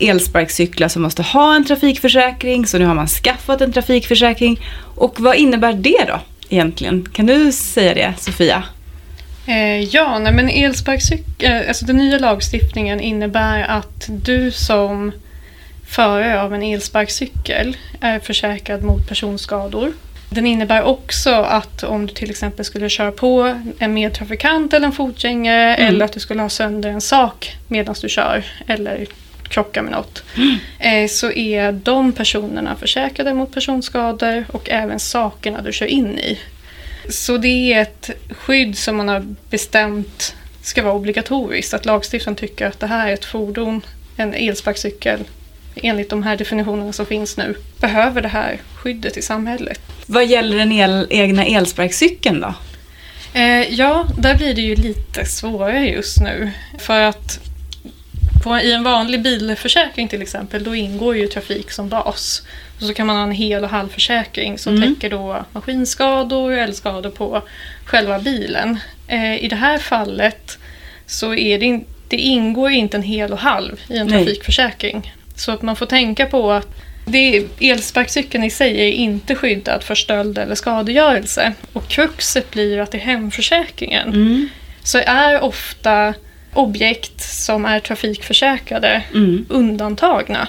elsparkcyklar 0.00 0.88
som 0.88 1.02
måste 1.02 1.22
ha 1.22 1.54
en 1.56 1.64
trafikförsäkring. 1.64 2.66
Så 2.66 2.78
nu 2.78 2.84
har 2.84 2.94
man 2.94 3.06
skaffat 3.08 3.60
en 3.60 3.72
trafikförsäkring. 3.72 4.60
Och 4.94 5.20
vad 5.20 5.36
innebär 5.36 5.72
det 5.72 6.04
då 6.08 6.20
egentligen? 6.48 7.08
Kan 7.12 7.26
du 7.26 7.52
säga 7.52 7.94
det, 7.94 8.14
Sofia? 8.18 8.62
Eh, 9.46 9.80
ja, 9.80 10.18
nej, 10.18 10.32
men 10.32 10.48
elsparkcykel, 10.48 11.52
eh, 11.52 11.68
alltså 11.68 11.84
den 11.84 11.96
nya 11.96 12.18
lagstiftningen 12.18 13.00
innebär 13.00 13.62
att 13.62 14.06
du 14.08 14.50
som 14.50 15.12
förare 15.86 16.42
av 16.42 16.54
en 16.54 16.62
elsparkcykel 16.62 17.76
är 18.00 18.18
försäkrad 18.18 18.82
mot 18.82 19.08
personskador. 19.08 19.92
Den 20.30 20.46
innebär 20.46 20.82
också 20.82 21.30
att 21.30 21.82
om 21.82 22.06
du 22.06 22.14
till 22.14 22.30
exempel 22.30 22.64
skulle 22.64 22.88
köra 22.88 23.12
på 23.12 23.60
en 23.78 23.94
medtrafikant 23.94 24.72
eller 24.72 24.86
en 24.86 24.92
fotgängare 24.92 25.74
Mm. 25.74 25.88
eller 25.88 26.04
att 26.04 26.12
du 26.12 26.20
skulle 26.20 26.42
ha 26.42 26.48
sönder 26.48 26.90
en 26.90 27.00
sak 27.00 27.56
medan 27.68 27.94
du 28.02 28.08
kör 28.08 28.44
eller 28.66 29.06
krocka 29.48 29.82
med 29.82 29.92
något. 29.92 30.22
Eh, 30.78 31.08
så 31.08 31.32
är 31.32 31.72
de 31.72 32.12
personerna 32.12 32.76
försäkrade 32.76 33.34
mot 33.34 33.54
personskador 33.54 34.44
och 34.52 34.70
även 34.70 34.98
sakerna 35.00 35.62
du 35.62 35.72
kör 35.72 35.86
in 35.86 36.18
i. 36.18 36.38
Så 37.08 37.36
det 37.36 37.72
är 37.72 37.82
ett 37.82 38.10
skydd 38.30 38.78
som 38.78 38.96
man 38.96 39.08
har 39.08 39.34
bestämt 39.50 40.34
ska 40.62 40.82
vara 40.82 40.94
obligatoriskt. 40.94 41.74
Att 41.74 41.84
lagstiftaren 41.84 42.36
tycker 42.36 42.66
att 42.66 42.80
det 42.80 42.86
här 42.86 43.08
är 43.08 43.12
ett 43.12 43.24
fordon, 43.24 43.80
en 44.16 44.34
elsparkcykel, 44.34 45.20
enligt 45.74 46.10
de 46.10 46.22
här 46.22 46.36
definitionerna 46.36 46.92
som 46.92 47.06
finns 47.06 47.36
nu, 47.36 47.54
behöver 47.80 48.22
det 48.22 48.28
här 48.28 48.60
skyddet 48.74 49.16
i 49.16 49.22
samhället. 49.22 49.80
Vad 50.06 50.26
gäller 50.26 50.56
den 50.56 50.72
el, 50.72 51.06
egna 51.10 51.44
elsparkcykeln 51.44 52.40
då? 52.40 52.54
Eh, 53.34 53.74
ja, 53.74 54.06
där 54.18 54.34
blir 54.34 54.54
det 54.54 54.60
ju 54.62 54.76
lite 54.76 55.24
svårare 55.24 55.86
just 55.86 56.20
nu. 56.20 56.50
För 56.78 57.00
att 57.00 57.40
på, 58.42 58.58
i 58.58 58.72
en 58.72 58.82
vanlig 58.82 59.22
bilförsäkring 59.22 60.08
till 60.08 60.22
exempel, 60.22 60.64
då 60.64 60.74
ingår 60.74 61.16
ju 61.16 61.26
trafik 61.26 61.70
som 61.70 61.88
bas. 61.88 62.42
Och 62.82 62.88
så 62.88 62.94
kan 62.94 63.06
man 63.06 63.16
ha 63.16 63.22
en 63.22 63.30
hel 63.32 63.64
och 63.64 63.70
halvförsäkring 63.70 64.58
som 64.58 64.76
Mm. 64.76 64.94
täcker 64.94 65.10
då 65.10 65.44
maskinskador 65.52 66.52
eller 66.52 66.72
skador 66.74 67.10
på 67.10 67.42
själva 67.84 68.18
bilen. 68.18 68.78
Eh, 69.08 69.44
I 69.44 69.48
det 69.48 69.56
här 69.56 69.78
fallet 69.78 70.58
så 71.06 71.34
är 71.34 71.58
det, 71.58 71.64
in, 71.66 71.84
det 72.08 72.16
ingår 72.16 72.70
inte 72.70 72.96
en 72.96 73.02
hel 73.02 73.32
och 73.32 73.38
halv 73.38 73.80
i 73.88 73.96
en 73.98 74.06
Nej. 74.06 74.24
trafikförsäkring. 74.24 75.14
Så 75.36 75.52
att 75.52 75.62
man 75.62 75.76
får 75.76 75.86
tänka 75.86 76.26
på 76.26 76.52
att 76.52 76.68
det, 77.06 77.44
elsparkcykeln 77.60 78.44
i 78.44 78.50
sig 78.50 78.80
är 78.80 78.92
inte 78.92 79.34
skyddad 79.34 79.82
för 79.82 79.94
stöld 79.94 80.38
eller 80.38 80.54
skadegörelse. 80.54 81.52
Och 81.72 81.88
kruxet 81.88 82.50
blir 82.50 82.78
att 82.78 82.94
i 82.94 82.98
hemförsäkringen 82.98 84.08
Mm. 84.08 84.48
så 84.82 84.98
är 84.98 85.40
ofta 85.40 86.14
objekt 86.54 87.20
som 87.20 87.64
är 87.64 87.80
trafikförsäkrade 87.80 89.02
Mm. 89.14 89.46
undantagna. 89.48 90.48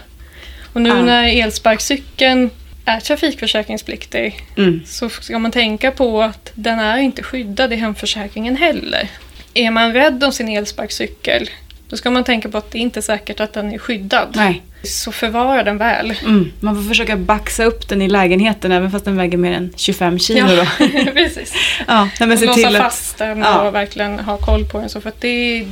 Och 0.74 0.82
nu 0.82 0.92
Ah. 0.92 1.02
när 1.02 1.24
elsparkcykeln 1.44 2.50
är 2.86 3.00
trafikförsäkringspliktig 3.00 4.42
Mm. 4.58 4.82
så 4.86 5.10
ska 5.10 5.40
man 5.40 5.52
tänka 5.52 5.92
på 5.92 6.22
att 6.22 6.52
den 6.56 6.80
är 6.80 6.98
inte 6.98 7.24
skyddad 7.24 7.74
i 7.74 7.76
hemförsäkringen 7.76 8.56
heller. 8.56 9.08
Är 9.54 9.72
man 9.72 9.94
rädd 9.94 10.24
om 10.24 10.32
sin 10.32 10.50
elsparkcykel 10.50 11.50
då 11.90 11.98
ska 11.98 12.10
man 12.12 12.24
tänka 12.24 12.50
på 12.50 12.58
att 12.58 12.72
det 12.72 12.78
inte 12.80 13.00
är 13.00 13.02
säkert 13.02 13.40
att 13.40 13.54
den 13.54 13.74
är 13.74 13.78
skyddad. 13.78 14.28
Nej. 14.36 14.62
Så 14.84 15.12
förvara 15.12 15.64
den 15.64 15.78
väl. 15.78 16.14
Mm. 16.26 16.52
Man 16.60 16.76
får 16.76 16.90
försöka 16.90 17.16
baxa 17.18 17.64
upp 17.64 17.90
den 17.90 18.02
i 18.02 18.08
lägenheten 18.08 18.72
även 18.72 18.92
fast 18.92 19.06
den 19.06 19.18
väger 19.18 19.38
mer 19.38 19.52
än 19.52 19.74
25 19.78 20.20
kilo 20.20 20.48
då. 20.48 20.66
precis. 21.14 21.54
Ja, 21.88 22.10
men 22.20 22.38
se 22.38 22.48
till 22.54 22.66
att... 22.76 22.82
fast 22.82 23.18
den 23.18 23.40
Ja. 23.40 23.62
och 23.68 23.76
verkligen 23.76 24.20
ha 24.20 24.38
koll 24.38 24.66
på 24.66 24.80
den. 24.80 24.90
Så 24.90 25.02
för 25.02 25.10
att 25.10 25.22
det, 25.22 25.66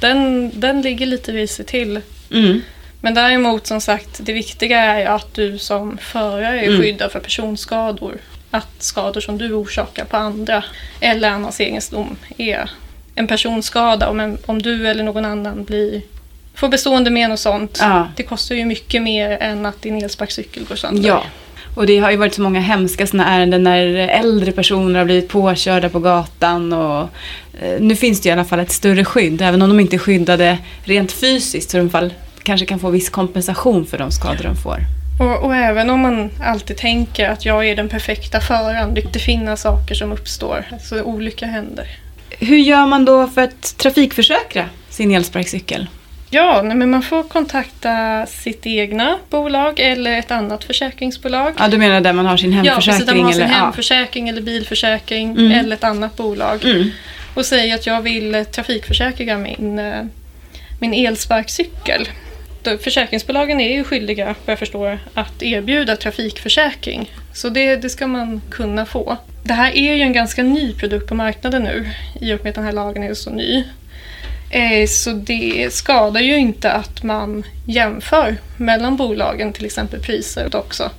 den, 0.00 0.50
den 0.60 0.82
ligger 0.82 1.06
lite 1.06 1.32
risigt 1.32 1.66
till. 1.66 2.00
Mm. 2.32 2.62
Men 3.00 3.14
däremot 3.14 3.66
som 3.66 3.80
sagt, 3.80 4.20
det 4.22 4.32
viktiga 4.32 4.78
är 4.80 5.06
att 5.06 5.34
du 5.34 5.58
som 5.58 5.98
förare 5.98 6.60
är 6.60 6.68
Mm. 6.68 6.80
skyddad 6.80 7.12
för 7.12 7.20
personskador. 7.20 8.14
Att 8.50 8.68
skador 8.78 9.20
som 9.20 9.38
du 9.38 9.52
orsakar 9.52 10.04
på 10.04 10.16
andra 10.16 10.64
eller 11.00 11.30
annans 11.30 11.60
egendom 11.60 12.16
är 12.38 12.70
en 13.14 13.26
personskada. 13.26 14.08
Om, 14.08 14.20
en, 14.20 14.38
om 14.46 14.62
du 14.62 14.88
eller 14.88 15.04
någon 15.04 15.24
annan 15.24 15.64
blir 15.64 16.02
får 16.54 16.68
bestående 16.68 17.10
men 17.10 17.32
och 17.32 17.38
sånt. 17.38 17.78
Ja. 17.80 18.08
Det 18.16 18.22
kostar 18.22 18.54
ju 18.54 18.64
mycket 18.64 19.02
mer 19.02 19.30
än 19.30 19.66
att 19.66 19.82
din 19.82 20.02
elsparkcykel 20.02 20.64
går 20.64 20.76
sönder. 20.76 21.08
Ja. 21.08 21.24
Och 21.74 21.86
det 21.86 21.98
har 21.98 22.10
ju 22.10 22.16
varit 22.16 22.34
så 22.34 22.42
många 22.42 22.60
hemska 22.60 23.06
såna 23.06 23.26
ärenden 23.26 23.62
när 23.64 23.86
äldre 24.08 24.52
personer 24.52 24.98
har 24.98 25.04
blivit 25.04 25.28
påkörda 25.28 25.88
på 25.88 25.98
gatan. 26.00 26.72
Och, 26.72 27.00
eh, 27.62 27.80
nu 27.80 27.96
finns 27.96 28.20
det 28.20 28.28
i 28.28 28.32
alla 28.32 28.44
fall 28.44 28.60
ett 28.60 28.72
större 28.72 29.04
skydd. 29.04 29.42
Även 29.42 29.62
om 29.62 29.68
de 29.68 29.80
inte 29.80 29.96
är 29.96 29.98
skyddade 29.98 30.58
rent 30.84 31.12
fysiskt 31.12 31.70
så 31.70 31.76
de 31.76 31.90
fall 31.90 32.12
kanske 32.50 32.66
kan 32.66 32.78
få 32.78 32.90
viss 32.90 33.10
kompensation 33.10 33.86
för 33.86 33.98
de 33.98 34.10
skador 34.12 34.44
de 34.44 34.56
får. 34.56 34.78
Och, 35.20 35.44
och 35.44 35.54
även 35.56 35.90
om 35.90 36.00
man 36.00 36.30
alltid 36.42 36.76
tänker 36.76 37.28
att 37.28 37.44
jag 37.44 37.68
är 37.68 37.76
den 37.76 37.88
perfekta 37.88 38.40
föraren, 38.40 38.94
det 39.12 39.18
finns 39.18 39.60
saker 39.60 39.94
som 39.94 40.12
uppstår. 40.12 40.64
Alltså 40.72 41.02
olycka 41.02 41.46
händer. 41.46 41.86
Hur 42.38 42.56
gör 42.58 42.86
man 42.86 43.04
då 43.04 43.26
för 43.26 43.42
att 43.42 43.76
trafikförsäkra 43.78 44.64
sin 44.88 45.10
elsparkcykel? 45.14 45.86
Ja, 46.30 46.62
men 46.62 46.90
man 46.90 47.02
får 47.02 47.22
kontakta 47.22 48.26
sitt 48.26 48.66
egna 48.66 49.18
bolag 49.30 49.80
eller 49.80 50.18
ett 50.18 50.30
annat 50.30 50.64
försäkringsbolag. 50.64 51.54
Ja, 51.58 51.68
du 51.68 51.78
menar 51.78 52.00
där 52.00 52.12
man 52.12 52.26
har 52.26 52.36
sin 52.36 52.52
Ja, 52.52 52.56
hemförsäkring? 52.56 52.96
precis. 52.98 53.06
Där 53.06 53.14
man 53.16 53.24
har 53.24 53.32
sin 53.32 53.42
eller, 53.42 53.54
hemförsäkring 53.54 54.28
eller 54.28 54.42
bilförsäkring 54.42 55.30
Mm. 55.30 55.52
eller 55.52 55.76
ett 55.76 55.84
annat 55.84 56.16
bolag. 56.16 56.58
ja. 56.62 56.68
Mm. 56.70 56.90
Och 57.34 57.46
säger 57.46 57.74
att 57.74 57.86
jag 57.86 58.02
vill 58.02 58.44
trafikförsäkra 58.52 59.38
min, 59.38 59.78
eh, 59.78 60.02
min 60.80 60.94
elsparkcykel. 61.06 62.08
Då, 62.62 62.78
försäkringsbolagen 62.78 63.60
är 63.60 63.76
ju 63.76 63.84
skyldiga, 63.84 64.24
vad 64.26 64.52
jag 64.52 64.58
förstår, 64.58 64.98
att 65.14 65.42
erbjuda 65.42 65.96
trafikförsäkring. 65.96 67.10
Så 67.34 67.48
det, 67.48 67.76
det 67.76 67.90
ska 67.90 68.06
man 68.06 68.42
kunna 68.50 68.86
få. 68.86 69.16
Det 69.44 69.52
här 69.52 69.72
är 69.76 69.94
ju 69.94 70.02
en 70.02 70.12
ganska 70.12 70.42
ny 70.42 70.72
produkt 70.74 71.08
på 71.08 71.14
marknaden 71.14 71.62
nu 71.62 71.90
i 72.20 72.32
och 72.34 72.38
med 72.44 72.48
att 72.50 72.54
den 72.54 72.64
här 72.64 72.72
lagen 72.72 73.02
är 73.02 73.14
så 73.14 73.30
ny. 73.30 73.64
Eh, 74.50 74.86
Så 74.86 75.10
det 75.10 75.68
skadar 75.72 76.20
ju 76.20 76.36
inte 76.36 76.72
att 76.72 77.02
man 77.02 77.44
jämför 77.66 78.36
mellan 78.56 78.96
bolagen, 78.96 79.52
till 79.52 79.64
exempel 79.64 80.00
priser 80.00 80.56
också. 80.56 80.90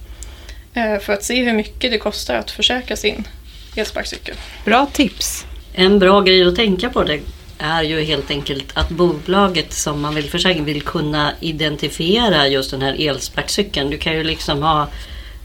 eh, 0.73 0.97
För 0.99 1.13
att 1.13 1.23
se 1.23 1.43
hur 1.43 1.53
mycket 1.53 1.91
det 1.91 1.97
kostar 1.97 2.35
att 2.35 2.51
försäkra 2.51 2.95
sin 2.95 3.27
elsparkcykel. 3.75 4.35
Bra 4.65 4.85
tips. 4.93 5.45
En 5.73 5.99
bra 5.99 6.21
grej 6.21 6.47
att 6.47 6.55
tänka 6.55 6.89
på 6.89 7.03
det 7.03 7.19
är 7.61 7.83
ju 7.83 8.01
helt 8.01 8.31
enkelt 8.31 8.65
att 8.73 8.89
bolaget 8.89 9.73
som 9.73 10.01
man 10.01 10.15
vill 10.15 10.29
försäkra 10.29 10.63
vill 10.63 10.81
kunna 10.81 11.31
identifiera 11.39 12.47
just 12.47 12.71
den 12.71 12.81
här 12.81 12.95
elsparkcykeln. 12.99 13.89
Du 13.89 13.97
kan 13.97 14.13
ju 14.13 14.23
liksom 14.23 14.63
ha 14.63 14.87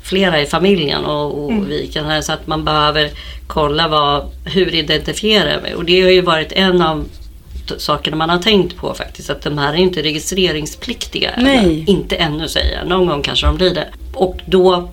flera 0.03 0.41
i 0.41 0.47
familjen 0.47 1.05
och, 1.05 1.45
och 1.45 1.71
vi 1.71 1.91
kan 1.93 2.05
ha 2.05 2.23
så 2.23 2.33
att 2.33 2.47
man 2.47 2.65
behöver 2.65 3.11
kolla 3.47 3.89
vad, 3.89 4.31
hur 4.45 4.75
identifierar 4.75 5.61
vi? 5.65 5.75
Och 5.75 5.85
det 5.85 6.03
har 6.03 6.11
ju 6.11 6.21
varit 6.21 6.53
en 6.53 6.83
av 6.83 7.09
sakerna 7.77 8.17
man 8.17 8.31
har 8.31 8.39
tänkt 8.39 8.77
på 8.77 8.95
faktiskt. 8.95 9.31
Att 9.31 9.43
de 9.43 9.59
här 9.59 9.73
är 9.73 9.77
inte 9.77 10.03
registreringspliktiga. 10.03 11.31
Nej. 11.39 11.85
Inte 11.87 12.17
ännu 12.17 12.49
säger 12.49 12.79
jag. 12.79 12.89
Någon 12.89 13.07
gång 13.07 13.23
kanske 13.23 13.47
de 13.47 13.57
blir 13.57 13.75
det. 13.75 13.89
Och 14.15 14.41
då 14.47 14.91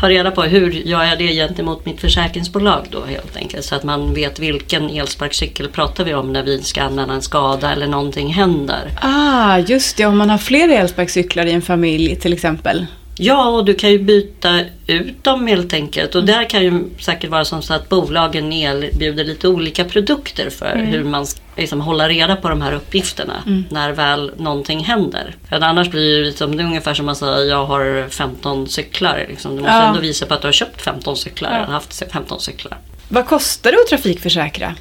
ta 0.00 0.08
reda 0.08 0.30
på 0.30 0.42
hur 0.42 0.70
gör 0.70 1.04
jag 1.04 1.18
det 1.18 1.34
gentemot 1.34 1.86
mitt 1.86 2.00
försäkringsbolag 2.00 2.86
då 2.90 3.04
helt 3.04 3.36
enkelt. 3.36 3.64
Så 3.64 3.74
att 3.74 3.84
man 3.84 4.14
vet 4.14 4.38
vilken 4.38 4.90
elsparkcykel 4.90 5.68
pratar 5.68 6.04
vi 6.04 6.14
om 6.14 6.32
när 6.32 6.42
vi 6.42 6.62
ska 6.62 6.82
anmäla 6.82 7.12
en 7.12 7.22
skada 7.22 7.72
eller 7.72 7.86
någonting 7.86 8.32
händer. 8.32 8.90
Ah, 9.00 9.58
just 9.58 9.96
det. 9.96 10.06
Om 10.06 10.18
man 10.18 10.30
har 10.30 10.38
flera 10.38 10.72
elsparkcyklar 10.72 11.46
i 11.46 11.52
en 11.52 11.62
familj 11.62 12.16
till 12.16 12.32
exempel. 12.32 12.86
Ja, 13.16 13.48
och 13.48 13.64
du 13.64 13.74
kan 13.74 13.90
ju 13.90 13.98
byta 13.98 14.60
ut 14.86 15.24
dem 15.24 15.46
helt 15.46 15.72
enkelt. 15.72 16.14
Och 16.14 16.24
där 16.24 16.44
kan 16.50 16.62
ju 16.62 16.84
säkert 17.00 17.30
vara 17.30 17.44
som 17.44 17.62
så 17.62 17.74
att 17.74 17.88
bolagen 17.88 18.52
erbjuder 18.52 19.24
lite 19.24 19.48
olika 19.48 19.84
produkter 19.84 20.50
för 20.50 20.76
hur 20.76 21.04
man 21.04 21.26
ska 21.26 21.40
liksom 21.56 21.80
hålla 21.80 22.08
reda 22.08 22.36
på 22.36 22.48
de 22.48 22.62
här 22.62 22.72
uppgifterna 22.72 23.42
när 23.70 23.92
väl 23.92 24.32
någonting 24.36 24.84
händer. 24.84 25.34
För 25.48 25.56
att 25.56 25.62
annars 25.62 25.90
blir 25.90 26.18
det 26.18 26.24
liksom, 26.26 26.56
det 26.56 26.62
är 26.62 26.66
ungefär 26.66 26.94
som 26.94 27.08
att 27.08 27.18
säga 27.18 27.40
jag 27.44 27.64
har 27.66 28.08
15 28.08 28.68
cyklar. 28.68 29.26
Liksom. 29.28 29.56
Du 29.56 29.62
måste 29.62 29.74
Ja. 29.76 29.82
ändå 29.88 30.00
visa 30.00 30.26
på 30.26 30.34
att 30.34 30.40
du 30.40 30.46
har 30.48 30.52
köpt 30.52 30.82
15 30.82 31.16
cyklar 31.16 31.64
Ja. 31.68 31.72
haft 31.72 32.02
15 32.12 32.40
cyklar. 32.40 32.78
Vad 33.08 33.26
kostar 33.26 33.72
det 33.72 33.78
att 33.78 33.86
trafikförsäkra? 33.88 34.74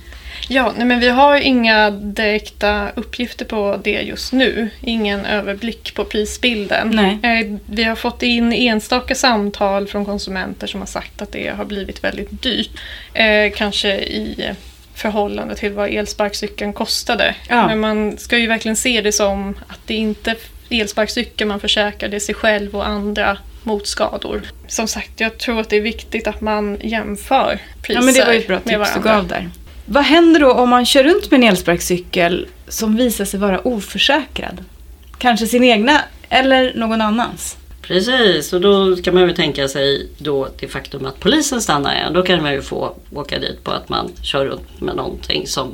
Ja, 0.54 0.74
nej 0.78 0.86
men 0.86 1.00
vi 1.00 1.10
har 1.10 1.38
inga 1.38 1.90
direkta 1.92 2.90
uppgifter 2.96 3.46
på 3.46 3.80
det 3.84 4.02
just 4.02 4.34
nu. 4.34 4.70
Ingen 4.82 5.26
överblick 5.26 5.96
på 5.96 6.04
prisbilden. 6.06 6.90
Nej. 7.22 7.40
Eh, 7.42 7.58
Vi 7.66 7.84
har 7.84 7.96
fått 7.96 8.24
in 8.24 8.54
enstaka 8.54 9.16
samtal 9.16 9.88
från 9.88 10.06
konsumenter 10.06 10.68
som 10.68 10.80
har 10.80 10.88
sagt 10.88 11.22
att 11.22 11.32
det 11.32 11.48
har 11.58 11.66
blivit 11.66 12.04
väldigt 12.04 12.42
dyrt. 12.44 12.70
Eh, 13.14 13.52
kanske 13.56 13.96
i 13.98 14.50
förhållande 14.96 15.56
till 15.56 15.72
vad 15.72 15.90
elsparkcykeln 15.90 16.74
kostade. 16.74 17.36
Ja. 17.50 17.68
Men 17.68 17.80
man 17.80 18.18
ska 18.18 18.38
ju 18.38 18.48
verkligen 18.48 18.76
se 18.76 19.02
det 19.02 19.12
som 19.12 19.56
att 19.68 19.80
det 19.86 19.94
inte 19.94 20.32
är 20.32 20.38
elsparkcykeln 20.70 21.48
man 21.48 21.60
försäkrar, 21.60 22.10
det 22.10 22.16
är 22.18 22.20
sig 22.20 22.36
själv 22.36 22.76
och 22.76 22.88
andra 22.88 23.38
mot 23.64 23.88
skador. 23.88 24.42
Som 24.68 24.88
sagt, 24.88 25.20
jag 25.20 25.38
tror 25.38 25.60
att 25.60 25.70
det 25.70 25.76
är 25.78 25.82
viktigt 25.82 26.28
att 26.28 26.42
man 26.42 26.78
jämför 26.82 27.60
priser 27.82 28.00
Ja, 28.02 28.06
men 28.06 28.14
det 28.14 28.26
var 28.26 28.34
ju 28.34 28.40
ett 28.40 28.48
bra 28.48 28.60
med 28.64 28.80
tips 28.80 28.94
du 28.94 29.00
varandra. 29.00 29.14
gav 29.16 29.28
där. 29.28 29.50
Vad 29.86 30.04
händer 30.04 30.40
då 30.40 30.52
om 30.52 30.70
man 30.70 30.86
kör 30.86 31.04
runt 31.04 31.32
med 31.32 31.38
en 31.38 31.50
elsparkcykel 31.50 32.48
som 32.68 32.96
visar 32.96 33.26
sig 33.26 33.40
vara 33.40 33.68
oförsäkrad? 33.68 34.64
Kanske 35.18 35.48
sin 35.48 35.64
egna 35.64 36.02
eller 36.30 36.74
någon 36.76 37.02
annans? 37.02 37.58
Precis, 37.82 38.54
och 38.54 38.62
då 38.62 38.96
kan 38.96 39.14
man 39.14 39.28
ju 39.28 39.34
tänka 39.34 39.68
sig 39.68 40.08
då 40.18 40.48
det 40.60 40.68
faktum 40.68 41.06
att 41.06 41.20
polisen 41.20 41.62
stannar 41.62 41.96
en. 41.96 42.14
Då 42.14 42.22
kan 42.22 42.42
man 42.42 42.54
ju 42.54 42.62
få 42.62 42.96
åka 43.14 43.40
dit 43.40 43.64
på 43.64 43.72
att 43.72 43.90
man 43.90 44.12
kör 44.22 44.46
runt 44.46 44.82
med 44.82 44.96
någonting 44.96 45.48
som 45.48 45.72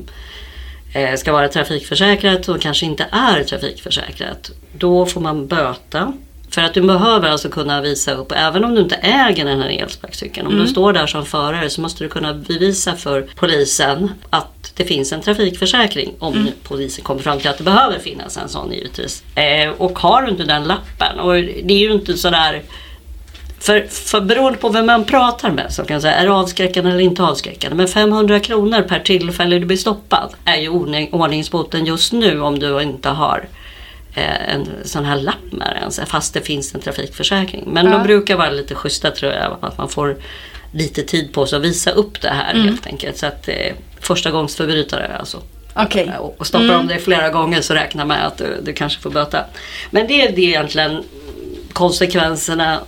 eh, 0.93 1.15
ska 1.15 1.31
vara 1.31 1.47
trafikförsäkrat 1.47 2.49
och 2.49 2.61
kanske 2.61 2.85
inte 2.85 3.05
är 3.11 3.43
trafikförsäkrat. 3.43 4.51
Då 4.77 5.05
får 5.05 5.21
man 5.21 5.47
böta. 5.47 6.13
För 6.49 6.61
att 6.61 6.73
du 6.73 6.81
behöver 6.81 7.29
alltså 7.29 7.49
kunna 7.49 7.81
visa 7.81 8.13
upp, 8.13 8.31
även 8.35 8.63
om 8.63 8.75
du 8.75 8.81
inte 8.81 8.95
äger 8.95 9.45
den 9.45 9.61
här 9.61 9.69
elsparkcykeln. 9.69 10.47
Om 10.47 10.57
du 10.57 10.67
står 10.67 10.93
där 10.93 11.07
som 11.07 11.25
förare 11.25 11.69
så 11.69 11.81
måste 11.81 12.03
du 12.03 12.09
kunna 12.09 12.33
bevisa 12.33 12.95
för 12.95 13.27
polisen 13.35 14.11
att 14.29 14.71
det 14.75 14.85
finns 14.85 15.13
en 15.13 15.21
trafikförsäkring. 15.21 16.13
Om 16.19 16.33
nu 16.33 16.51
polisen 16.63 17.03
kommer 17.03 17.21
fram 17.21 17.39
till 17.39 17.49
att 17.49 17.57
det 17.57 17.63
behöver 17.63 17.99
finnas 17.99 18.37
en 18.37 18.49
sån 18.49 18.71
givetvis. 18.71 19.23
Eh, 19.35 19.69
och 19.77 19.99
har 19.99 20.21
du 20.21 20.31
inte 20.31 20.43
den 20.43 20.63
lappen, 20.63 21.19
och 21.19 21.33
det 21.33 21.73
är 21.73 21.79
ju 21.79 21.91
inte 21.91 22.17
sådär 22.17 22.63
för, 23.59 23.87
för 23.87 24.21
beroende 24.21 24.59
på 24.59 24.69
vem 24.69 24.85
man 24.85 25.05
pratar 25.05 25.51
med 25.51 25.73
så 25.73 25.83
kan 25.83 25.93
jag 25.93 26.01
säga, 26.01 26.15
är 26.15 26.25
det 26.25 26.31
avskräckande 26.31 26.89
eller 26.89 26.99
inte 26.99 27.23
avskräckande? 27.23 27.77
Men 27.77 27.87
500 27.87 28.39
kronor 28.39 28.81
per 28.81 28.99
tillfälle 28.99 29.59
du 29.59 29.65
blir 29.65 29.77
stoppad 29.77 30.33
är 30.45 30.55
ju 30.55 30.69
ordning, 30.69 31.09
ordningsboten 31.11 31.85
just 31.85 32.13
nu 32.13 32.41
om 32.41 32.59
du 32.59 32.81
inte 32.81 33.09
har 33.09 33.47
en 34.25 34.67
sån 34.83 35.05
här 35.05 35.15
lapp 35.15 35.51
med 35.51 35.67
dig 35.67 35.77
ens, 35.79 35.99
fast 36.07 36.33
det 36.33 36.41
finns 36.41 36.75
en 36.75 36.81
trafikförsäkring. 36.81 37.63
Men 37.67 37.85
Ja. 37.85 37.91
de 37.91 38.03
brukar 38.03 38.35
vara 38.37 38.49
lite 38.49 38.75
schyssta 38.75 39.11
tror 39.11 39.31
jag, 39.33 39.57
att 39.61 39.77
man 39.77 39.89
får 39.89 40.17
lite 40.71 41.03
tid 41.03 41.33
på 41.33 41.45
sig 41.45 41.57
att 41.57 41.63
visa 41.63 41.91
upp 41.91 42.21
det 42.21 42.29
här 42.29 42.53
helt 42.53 42.87
enkelt. 42.87 43.17
Så 43.17 43.25
att 43.25 43.47
eh, 43.47 43.55
första 43.99 44.31
gångs 44.31 44.55
förbrytare 44.55 45.17
alltså. 45.19 45.41
Okej. 45.73 46.11
Och 46.19 46.35
och 46.39 46.47
stoppar 46.47 46.67
de 46.67 46.87
dig 46.87 46.99
flera 46.99 47.29
gånger 47.29 47.61
så 47.61 47.73
räkna 47.73 48.05
med 48.05 48.27
att 48.27 48.37
du, 48.37 48.61
du 48.63 48.73
kanske 48.73 49.01
får 49.01 49.09
böta. 49.09 49.45
Men 49.91 50.07
det 50.07 50.21
är 50.27 50.31
det 50.31 50.41
egentligen 50.41 51.03
konsekvenserna 51.73 52.79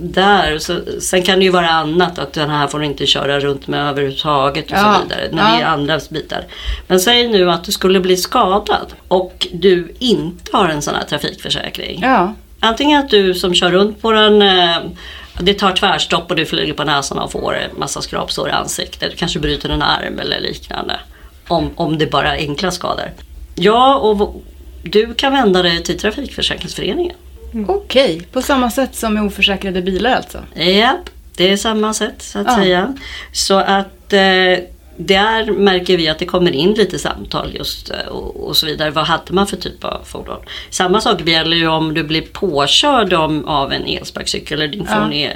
där. 0.00 0.58
Så, 0.58 0.80
sen 1.00 1.22
kan 1.22 1.38
det 1.38 1.44
ju 1.44 1.50
vara 1.50 1.70
annat, 1.70 2.18
att 2.18 2.32
den 2.32 2.50
här 2.50 2.66
får 2.66 2.78
du 2.78 2.86
inte 2.86 3.06
köra 3.06 3.40
runt 3.40 3.66
med 3.66 3.88
överhuvudtaget 3.88 4.64
och 4.64 4.76
Ja, 4.76 4.94
så 4.94 5.02
vidare. 5.02 5.28
När 5.32 5.56
det 5.56 5.62
är 5.62 5.66
andra 5.66 6.00
bitar. 6.10 6.44
Men 6.86 7.00
säg 7.00 7.28
nu 7.28 7.50
att 7.50 7.64
du 7.64 7.72
skulle 7.72 8.00
bli 8.00 8.16
skadad 8.16 8.86
och 9.08 9.46
du 9.52 9.94
inte 9.98 10.56
har 10.56 10.68
en 10.68 10.82
sån 10.82 10.94
här 10.94 11.04
trafikförsäkring. 11.04 12.00
Ja. 12.02 12.34
Antingen 12.60 13.00
att 13.00 13.10
du 13.10 13.34
som 13.34 13.54
kör 13.54 13.70
runt 13.70 14.02
på 14.02 14.12
den, 14.12 14.42
eh, 14.42 14.76
det 15.40 15.54
tar 15.54 15.72
tvärstopp 15.72 16.30
och 16.30 16.36
du 16.36 16.46
flyger 16.46 16.72
på 16.72 16.84
näsan 16.84 17.18
och 17.18 17.32
får 17.32 17.56
en 17.56 17.78
massa 17.78 18.02
skrapsår 18.02 18.48
i 18.48 18.52
ansiktet. 18.52 19.10
Du 19.10 19.16
kanske 19.16 19.38
bryter 19.38 19.68
en 19.68 19.82
arm 19.82 20.18
eller 20.18 20.40
liknande. 20.40 21.00
Om, 21.48 21.70
om 21.74 21.98
det 21.98 22.06
bara 22.06 22.36
är 22.36 22.48
enkla 22.48 22.70
skador. 22.70 23.10
Ja, 23.54 23.96
och 23.96 24.42
du 24.82 25.14
kan 25.14 25.32
vända 25.32 25.62
dig 25.62 25.82
till 25.82 25.98
Trafikförsäkringsföreningen. 25.98 27.16
Okej, 27.68 28.22
på 28.32 28.42
samma 28.42 28.70
sätt 28.70 28.94
som 28.94 29.14
med 29.14 29.22
oförsäkrade 29.24 29.82
bilar 29.82 30.14
alltså? 30.14 30.38
Japp, 30.54 31.10
det 31.36 31.50
är 31.52 31.56
samma 31.56 31.94
sätt 31.94 32.22
så 32.22 32.38
att 32.38 32.46
Ja. 32.46 32.56
säga. 32.56 32.94
Så 33.32 33.54
att 33.54 34.12
eh, 34.12 34.58
där 34.96 35.52
märker 35.52 35.96
vi 35.96 36.08
att 36.08 36.18
det 36.18 36.26
kommer 36.26 36.52
in 36.52 36.72
lite 36.72 36.98
samtal 36.98 37.50
just 37.54 37.90
eh, 37.90 38.06
och, 38.06 38.48
och 38.48 38.56
så 38.56 38.66
vidare. 38.66 38.90
Vad 38.90 39.04
hade 39.06 39.32
man 39.32 39.46
för 39.46 39.56
typ 39.56 39.84
av 39.84 40.00
fordon? 40.04 40.40
Samma 40.70 41.00
sak 41.00 41.28
gäller 41.28 41.56
ju 41.56 41.68
om 41.68 41.94
du 41.94 42.02
blir 42.02 42.22
påkörd 42.22 43.12
om, 43.12 43.44
av 43.44 43.72
en 43.72 43.86
elsparkcykel 43.86 44.62
eller 44.62 44.72
din 44.72 44.86
Ja. 45.20 45.30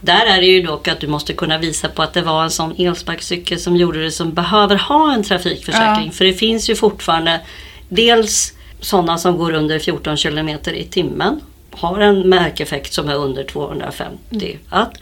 Där 0.00 0.26
är 0.26 0.40
det 0.40 0.46
ju 0.46 0.62
dock 0.62 0.88
att 0.88 1.00
du 1.00 1.06
måste 1.06 1.32
kunna 1.32 1.58
visa 1.58 1.88
på 1.88 2.02
att 2.02 2.12
det 2.12 2.22
var 2.22 2.42
en 2.44 2.50
sån 2.50 2.74
elsparkcykel 2.78 3.60
som 3.60 3.76
gjorde 3.76 4.02
det 4.02 4.10
som 4.10 4.32
behöver 4.34 4.76
ha 4.76 5.12
en 5.12 5.22
trafikförsäkring. 5.22 6.06
Ja. 6.06 6.12
För 6.12 6.24
det 6.24 6.32
finns 6.32 6.70
ju 6.70 6.74
fortfarande 6.74 7.40
dels 7.88 8.52
sådana 8.80 9.18
som 9.18 9.36
går 9.38 9.52
under 9.52 9.78
14 9.78 10.16
kilometer 10.16 10.72
i 10.72 10.84
timmen. 10.84 11.40
Har 11.76 12.00
en 12.00 12.28
märkeffekt 12.28 12.92
som 12.92 13.08
är 13.08 13.14
under 13.14 13.44
250 13.44 14.58
watt. 14.70 14.98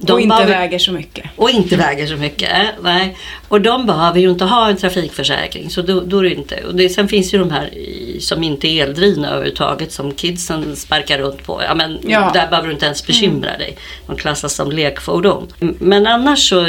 De 0.00 0.12
och 0.12 0.20
inte 0.20 0.28
behöver- 0.36 0.58
väger 0.58 0.78
så 0.78 0.92
mycket. 0.92 1.24
och 1.36 1.50
inte 1.50 1.76
väger 1.76 2.06
så 2.06 2.16
mycket. 2.16 2.48
Nej. 2.82 3.16
Och 3.48 3.60
de 3.60 3.86
behöver 3.86 4.20
ju 4.20 4.30
inte 4.30 4.44
ha 4.44 4.68
en 4.68 4.76
trafikförsäkring. 4.76 5.70
Så 5.70 5.82
då, 5.82 6.00
då 6.00 6.18
är 6.18 6.22
det 6.22 6.34
inte. 6.34 6.60
Och 6.66 6.74
det, 6.74 6.88
sen 6.88 7.08
finns 7.08 7.34
ju 7.34 7.38
de 7.38 7.50
här 7.50 7.74
i, 7.74 8.18
som 8.20 8.42
inte 8.42 8.68
är 8.68 8.82
eldrivna 8.82 9.28
överhuvudtaget 9.28 9.92
som 9.92 10.12
kidsen 10.14 10.76
sparkar 10.76 11.18
runt 11.18 11.44
på. 11.46 11.62
Ja, 11.66 11.74
men 11.74 11.98
Ja. 12.06 12.30
Där 12.34 12.46
behöver 12.48 12.68
du 12.68 12.74
inte 12.74 12.86
ens 12.86 13.06
bekymra 13.06 13.58
dig. 13.58 13.76
De 14.06 14.16
klassas 14.16 14.54
som 14.54 14.72
lekfordon. 14.72 15.46
Men 15.78 16.06
annars 16.06 16.48
så 16.48 16.68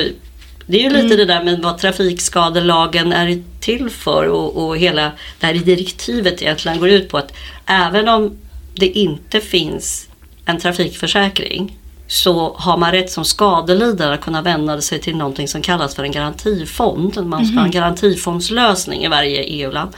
det 0.65 0.77
är 0.85 0.89
ju 0.89 1.01
lite 1.01 1.15
det 1.15 1.25
där 1.25 1.43
med 1.43 1.61
vad 1.61 1.77
trafikskadelagen 1.77 3.13
är 3.13 3.43
till 3.59 3.89
för 3.89 4.27
och, 4.27 4.65
och 4.65 4.77
hela 4.77 5.11
det 5.39 5.45
här 5.47 5.53
direktivet 5.53 6.41
egentligen 6.41 6.79
går 6.79 6.89
ut 6.89 7.09
på 7.09 7.17
att 7.17 7.33
även 7.65 8.07
om 8.09 8.37
det 8.75 8.87
inte 8.87 9.39
finns 9.39 10.07
en 10.45 10.59
trafikförsäkring 10.59 11.77
så 12.07 12.55
har 12.57 12.77
man 12.77 12.91
rätt 12.91 13.11
som 13.11 13.25
skadelidare 13.25 14.13
att 14.13 14.21
kunna 14.21 14.41
vända 14.41 14.81
sig 14.81 14.99
till 14.99 15.15
någonting 15.15 15.47
som 15.47 15.61
kallas 15.61 15.95
för 15.95 16.03
en 16.03 16.11
garantifond. 16.11 17.25
Man 17.25 17.45
ska 17.45 17.55
ha 17.57 17.65
en 17.65 17.71
garantifondslösning 17.71 19.03
i 19.03 19.07
varje 19.07 19.43
EU-land. 19.43 19.91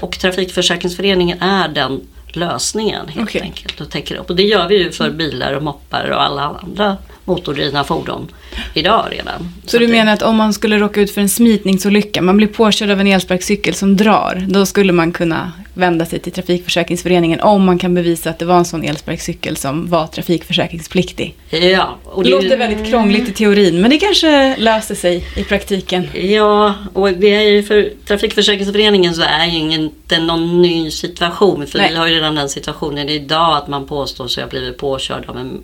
Och 0.00 0.18
Trafikförsäkringsföreningen 0.18 1.42
är 1.42 1.68
den 1.68 2.00
lösningen 2.32 3.08
helt 3.08 3.28
Okej. 3.28 3.40
enkelt 3.40 3.80
och 3.80 3.90
täcker 3.90 4.16
upp. 4.16 4.30
Och 4.30 4.36
det 4.36 4.42
gör 4.42 4.68
vi 4.68 4.82
ju 4.82 4.92
för 4.92 5.10
bilar 5.10 5.52
och 5.52 5.62
moppar 5.62 6.10
och 6.10 6.22
alla 6.22 6.42
andra 6.62 6.96
motordrivna 7.24 7.84
fordon 7.84 8.28
idag 8.74 9.06
redan. 9.10 9.52
Så 9.66 9.78
du 9.78 9.84
att 9.84 9.90
det- 9.90 9.96
menar 9.96 10.12
att 10.12 10.22
om 10.22 10.36
man 10.36 10.52
skulle 10.52 10.78
råka 10.78 11.00
ut 11.00 11.10
för 11.10 11.20
en 11.20 11.28
smitningsolycka, 11.28 12.22
man 12.22 12.36
blir 12.36 12.46
påkörd 12.46 12.90
av 12.90 13.00
en 13.00 13.06
elsparkcykel 13.06 13.74
som 13.74 13.96
drar, 13.96 14.46
då 14.48 14.66
skulle 14.66 14.92
man 14.92 15.12
kunna 15.12 15.52
vända 15.78 16.06
sig 16.06 16.18
till 16.18 16.32
Trafikförsäkringsföreningen 16.32 17.40
om 17.40 17.64
man 17.64 17.78
kan 17.78 17.94
bevisa 17.94 18.30
att 18.30 18.38
det 18.38 18.44
var 18.44 18.58
en 18.58 18.64
sån 18.64 18.84
elsparkcykel 18.84 19.56
som 19.56 19.86
var 19.90 20.06
trafikförsäkringspliktig. 20.06 21.34
Ja, 21.50 21.98
och 22.04 22.24
Det 22.24 22.30
låter 22.30 22.56
väldigt 22.56 22.86
krångligt 22.90 23.28
i 23.28 23.32
teorin, 23.32 23.80
men 23.80 23.90
det 23.90 23.98
kanske 23.98 24.56
löser 24.56 24.94
sig 24.94 25.24
i 25.36 25.44
praktiken. 25.44 26.08
Ja, 26.14 26.74
och 26.92 27.12
det 27.12 27.34
är 27.34 27.40
ju 27.48 27.62
för 27.62 27.90
Trafikförsäkringsföreningen 28.06 29.14
så 29.14 29.22
är 29.22 29.46
ju 29.46 29.58
inte 29.74 30.20
någon 30.20 30.62
ny 30.62 30.90
situation. 30.90 31.66
För 31.66 31.78
Nej. 31.78 31.90
vi 31.90 31.96
har 31.96 32.06
ju 32.06 32.14
redan 32.14 32.34
den 32.34 32.48
situationen 32.48 33.08
idag 33.08 33.56
att 33.56 33.68
man 33.68 33.86
påstår 33.86 34.28
sig 34.28 34.42
ha 34.42 34.50
blivit 34.50 34.78
påkörd 34.78 35.24
av 35.28 35.38
en, 35.38 35.62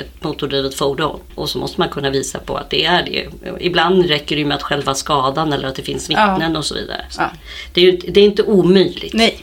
ett 0.00 0.24
motordrivet 0.24 0.74
fordon. 0.74 1.20
Och 1.34 1.48
så 1.48 1.58
måste 1.58 1.80
man 1.80 1.88
kunna 1.88 2.10
visa 2.10 2.38
på 2.38 2.56
att 2.56 2.70
det 2.70 2.84
är 2.84 3.02
det. 3.02 3.26
Ibland 3.60 4.06
räcker 4.06 4.36
det 4.36 4.40
ju 4.40 4.46
med 4.46 4.54
att 4.56 4.62
själva 4.62 4.94
skadan 4.94 5.52
eller 5.52 5.68
att 5.68 5.74
det 5.74 5.82
finns 5.82 6.10
vittnen 6.10 6.56
och 6.56 6.64
så 6.64 6.74
vidare. 6.74 7.04
Så 7.10 7.22
Ja. 7.22 7.30
det, 7.72 7.80
är 7.80 7.84
ju, 7.84 7.96
det 8.08 8.20
är 8.20 8.24
inte 8.24 8.42
omöjligt. 8.42 9.12
Nej, 9.14 9.38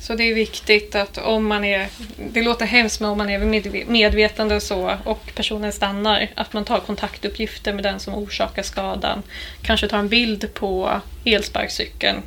Så 0.00 0.14
det 0.14 0.30
är 0.30 0.34
viktigt 0.34 0.94
att 0.94 1.18
om 1.18 1.46
man 1.46 1.64
är, 1.64 1.88
det 2.32 2.42
låter 2.42 2.66
hemskt 2.66 3.00
men 3.00 3.10
om 3.10 3.18
man 3.18 3.30
är 3.30 3.38
med- 3.38 3.84
medvetande 3.88 4.54
och 4.56 4.62
så 4.62 4.96
och 5.04 5.32
personen 5.34 5.72
stannar, 5.72 6.28
att 6.34 6.52
man 6.52 6.64
tar 6.64 6.78
kontaktuppgifter 6.80 7.72
med 7.72 7.82
den 7.84 8.00
som 8.00 8.14
orsakar 8.14 8.62
skadan. 8.62 9.22
Kanske 9.62 9.88
tar 9.88 9.98
en 9.98 10.08
bild 10.08 10.54
på 10.54 10.90
elsparkcykeln. 11.24 12.22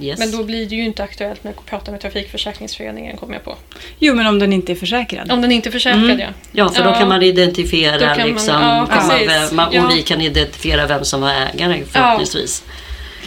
Yes. 0.00 0.18
Men 0.18 0.30
då 0.30 0.44
blir 0.44 0.66
det 0.68 0.74
ju 0.76 0.84
inte 0.84 1.02
aktuellt 1.02 1.44
med 1.44 1.54
att 1.58 1.66
prata 1.66 1.90
med 1.90 2.00
Trafikförsäkringsföreningen 2.00 3.16
kommer 3.16 3.34
jag 3.34 3.44
på. 3.44 3.56
jo 3.98 4.14
men 4.14 4.26
om 4.26 4.38
den 4.38 4.52
inte 4.52 4.72
är 4.72 4.76
försäkrad. 4.76 5.32
Om 5.32 5.42
den 5.42 5.52
inte 5.52 5.68
är 5.68 5.70
försäkrad 5.70 6.04
Mm. 6.04 6.20
ja. 6.20 6.26
Ja, 6.52 6.68
för 6.68 6.84
då 6.84 6.90
Ja. 6.90 6.94
kan 6.98 7.08
man 7.08 7.22
identifiera 7.22 7.98
kan 7.98 8.18
man- 8.18 8.28
liksom, 8.28 8.54
ja, 8.62 8.86
precis. 8.90 9.12
över- 9.28 9.54
man, 9.54 9.68
och 9.68 9.74
Ja. 9.74 9.90
vi 9.94 10.02
kan 10.02 10.20
identifiera 10.20 10.86
vem 10.86 11.04
som 11.04 11.20
var 11.20 11.30
ägare 11.54 11.82
förhoppningsvis. 11.90 12.64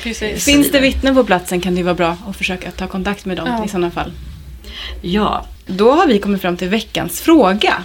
Precis. 0.01 0.45
Finns 0.45 0.71
det 0.71 0.79
vittnen 0.79 1.15
på 1.15 1.23
platsen 1.23 1.61
kan 1.61 1.75
det 1.75 1.83
vara 1.83 1.93
bra 1.95 2.17
att 2.27 2.35
försöka 2.35 2.71
ta 2.71 2.87
kontakt 2.87 3.25
med 3.25 3.37
dem 3.37 3.47
Ja. 3.47 3.65
i 3.65 3.67
sådana 3.67 3.91
fall. 3.91 4.11
Ja, 5.01 5.45
Då 5.65 5.91
har 5.91 6.07
vi 6.07 6.19
kommit 6.19 6.41
fram 6.41 6.57
till 6.57 6.69
veckans 6.69 7.21
fråga. 7.21 7.83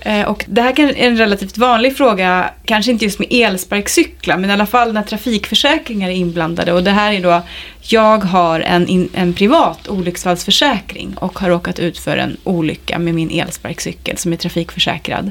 Eh, 0.00 0.22
Och 0.28 0.44
det 0.48 0.62
här 0.62 0.80
är 0.80 0.94
en 0.96 1.16
relativt 1.16 1.58
vanlig 1.58 1.96
fråga, 1.96 2.50
kanske 2.64 2.92
inte 2.92 3.04
just 3.04 3.18
med 3.18 3.28
elsparkcyklar, 3.32 4.36
men 4.36 4.50
i 4.50 4.52
alla 4.52 4.66
fall 4.66 4.92
när 4.92 5.02
trafikförsäkringar 5.02 6.08
är 6.08 6.12
inblandade. 6.14 6.72
Och 6.72 6.84
det 6.84 6.90
här 6.90 7.12
är 7.12 7.22
då, 7.22 7.42
jag 7.80 8.18
har 8.18 8.60
en, 8.60 9.08
en 9.14 9.32
privat 9.32 9.88
olycksfallsförsäkring 9.88 11.14
och 11.16 11.38
har 11.38 11.48
råkat 11.48 11.78
ut 11.78 11.98
för 11.98 12.16
en 12.16 12.36
olycka 12.44 12.98
med 12.98 13.14
min 13.14 13.30
elsparkcykel 13.30 14.16
som 14.18 14.32
är 14.32 14.36
trafikförsäkrad. 14.36 15.30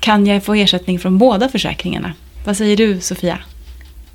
Kan 0.00 0.26
jag 0.26 0.44
få 0.44 0.54
ersättning 0.54 0.98
från 0.98 1.18
båda 1.18 1.48
försäkringarna? 1.48 2.12
Vad 2.44 2.56
säger 2.56 2.76
du 2.76 3.00
Sofia? 3.00 3.38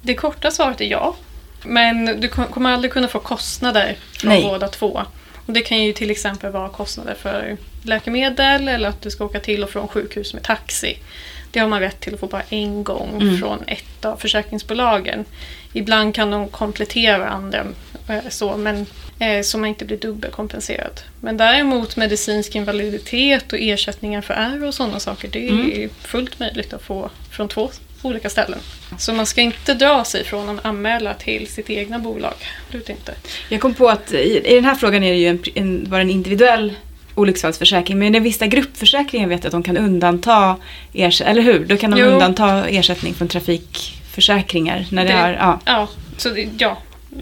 Det 0.02 0.14
korta 0.14 0.52
svaret 0.52 0.82
är 0.82 0.86
ja. 0.86 1.16
Men 1.64 2.20
du 2.22 2.28
kom- 2.28 2.46
kommer 2.48 2.70
aldrig 2.70 2.92
kunna 2.94 3.08
få 3.08 3.20
kostnader 3.20 3.96
från 4.12 4.30
Nej. 4.30 4.44
båda 4.44 4.68
två. 4.68 5.02
Och 5.46 5.54
det 5.54 5.62
kan 5.62 5.84
ju 5.84 5.94
till 5.94 6.12
exempel 6.12 6.52
vara 6.52 6.70
kostnader 6.70 7.16
för 7.22 7.58
läkemedel 7.84 8.68
eller 8.68 8.90
att 8.90 9.02
du 9.02 9.12
ska 9.12 9.26
åka 9.26 9.40
till 9.40 9.64
och 9.64 9.70
från 9.70 9.88
sjukhus 9.88 10.34
med 10.34 10.44
taxi. 10.44 10.98
Det 11.52 11.60
har 11.60 11.68
man 11.68 11.80
rätt 11.80 12.00
till 12.00 12.14
att 12.14 12.20
få 12.20 12.28
bara 12.28 12.44
en 12.50 12.84
gång 12.84 13.22
Mm. 13.22 13.38
från 13.40 13.64
ett 13.68 14.06
av 14.06 14.18
försäkringsbolagen. 14.18 15.26
Ibland 15.74 16.16
kan 16.16 16.32
de 16.32 16.48
komplettera 16.50 17.18
varandra 17.18 17.66
eh, 18.10 18.30
så, 18.30 18.58
men, 18.58 18.86
eh, 19.20 19.42
så 19.44 19.58
man 19.58 19.70
inte 19.70 19.86
blir 19.86 19.98
dubbelkompenserad. 19.98 21.02
Men 21.22 21.38
däremot 21.38 21.96
medicinsk 21.96 22.56
invaliditet 22.56 23.54
och 23.54 23.60
ersättningar 23.62 24.22
för 24.22 24.34
ärr 24.34 24.64
och 24.66 24.74
sådana 24.74 25.00
saker, 25.00 25.28
det 25.28 25.48
är 25.48 25.52
Mm. 25.52 25.90
fullt 26.02 26.40
möjligt 26.40 26.74
att 26.74 26.82
få 26.82 27.10
från 27.32 27.48
två 27.48 27.70
olika 28.02 28.30
ställen. 28.30 28.60
Så 28.98 29.14
man 29.14 29.26
ska 29.26 29.42
inte 29.42 29.74
dra 29.74 30.04
sig 30.04 30.24
från 30.24 30.50
att 30.60 30.66
anmäla 30.66 31.14
till 31.14 31.48
sitt 31.48 31.70
egna 31.70 32.00
bolag. 32.00 32.34
Absolut 32.66 32.90
inte. 32.90 33.14
Jag 33.50 33.62
kom 33.62 33.74
på 33.74 33.90
att 33.90 34.12
i, 34.14 34.42
i 34.46 34.56
den 34.56 34.66
här 34.66 34.76
frågan 34.76 35.04
är 35.04 35.12
det 35.12 35.18
ju 35.18 35.28
en, 35.28 35.40
en, 35.56 35.86
bara 35.90 36.02
en 36.02 36.10
individuell 36.10 36.74
olycksfallsförsäkring. 37.16 38.00
Men 38.00 38.16
i 38.16 38.20
vissa 38.20 38.48
gruppförsäkringar 38.48 39.28
vet 39.28 39.40
jag 39.44 39.48
att 39.48 39.52
de 39.52 39.64
kan 39.64 39.78
undanta 39.78 40.56
ersättning, 40.94 41.32
eller 41.32 41.42
hur? 41.54 41.66
Då 41.66 41.78
kan 41.78 41.92
de 41.92 42.00
Jo. 42.00 42.06
undanta 42.06 42.68
ersättning 42.68 43.14
från 43.14 43.28
trafikförsäkringar. 43.28 44.86
När 44.92 45.06
det, 45.06 45.12
Det- 45.12 45.18
har, 45.18 45.30
ja. 45.30 45.60
Ja, 45.66 45.88
så 46.18 46.30
det, 46.30 46.50
ja. 46.58 46.78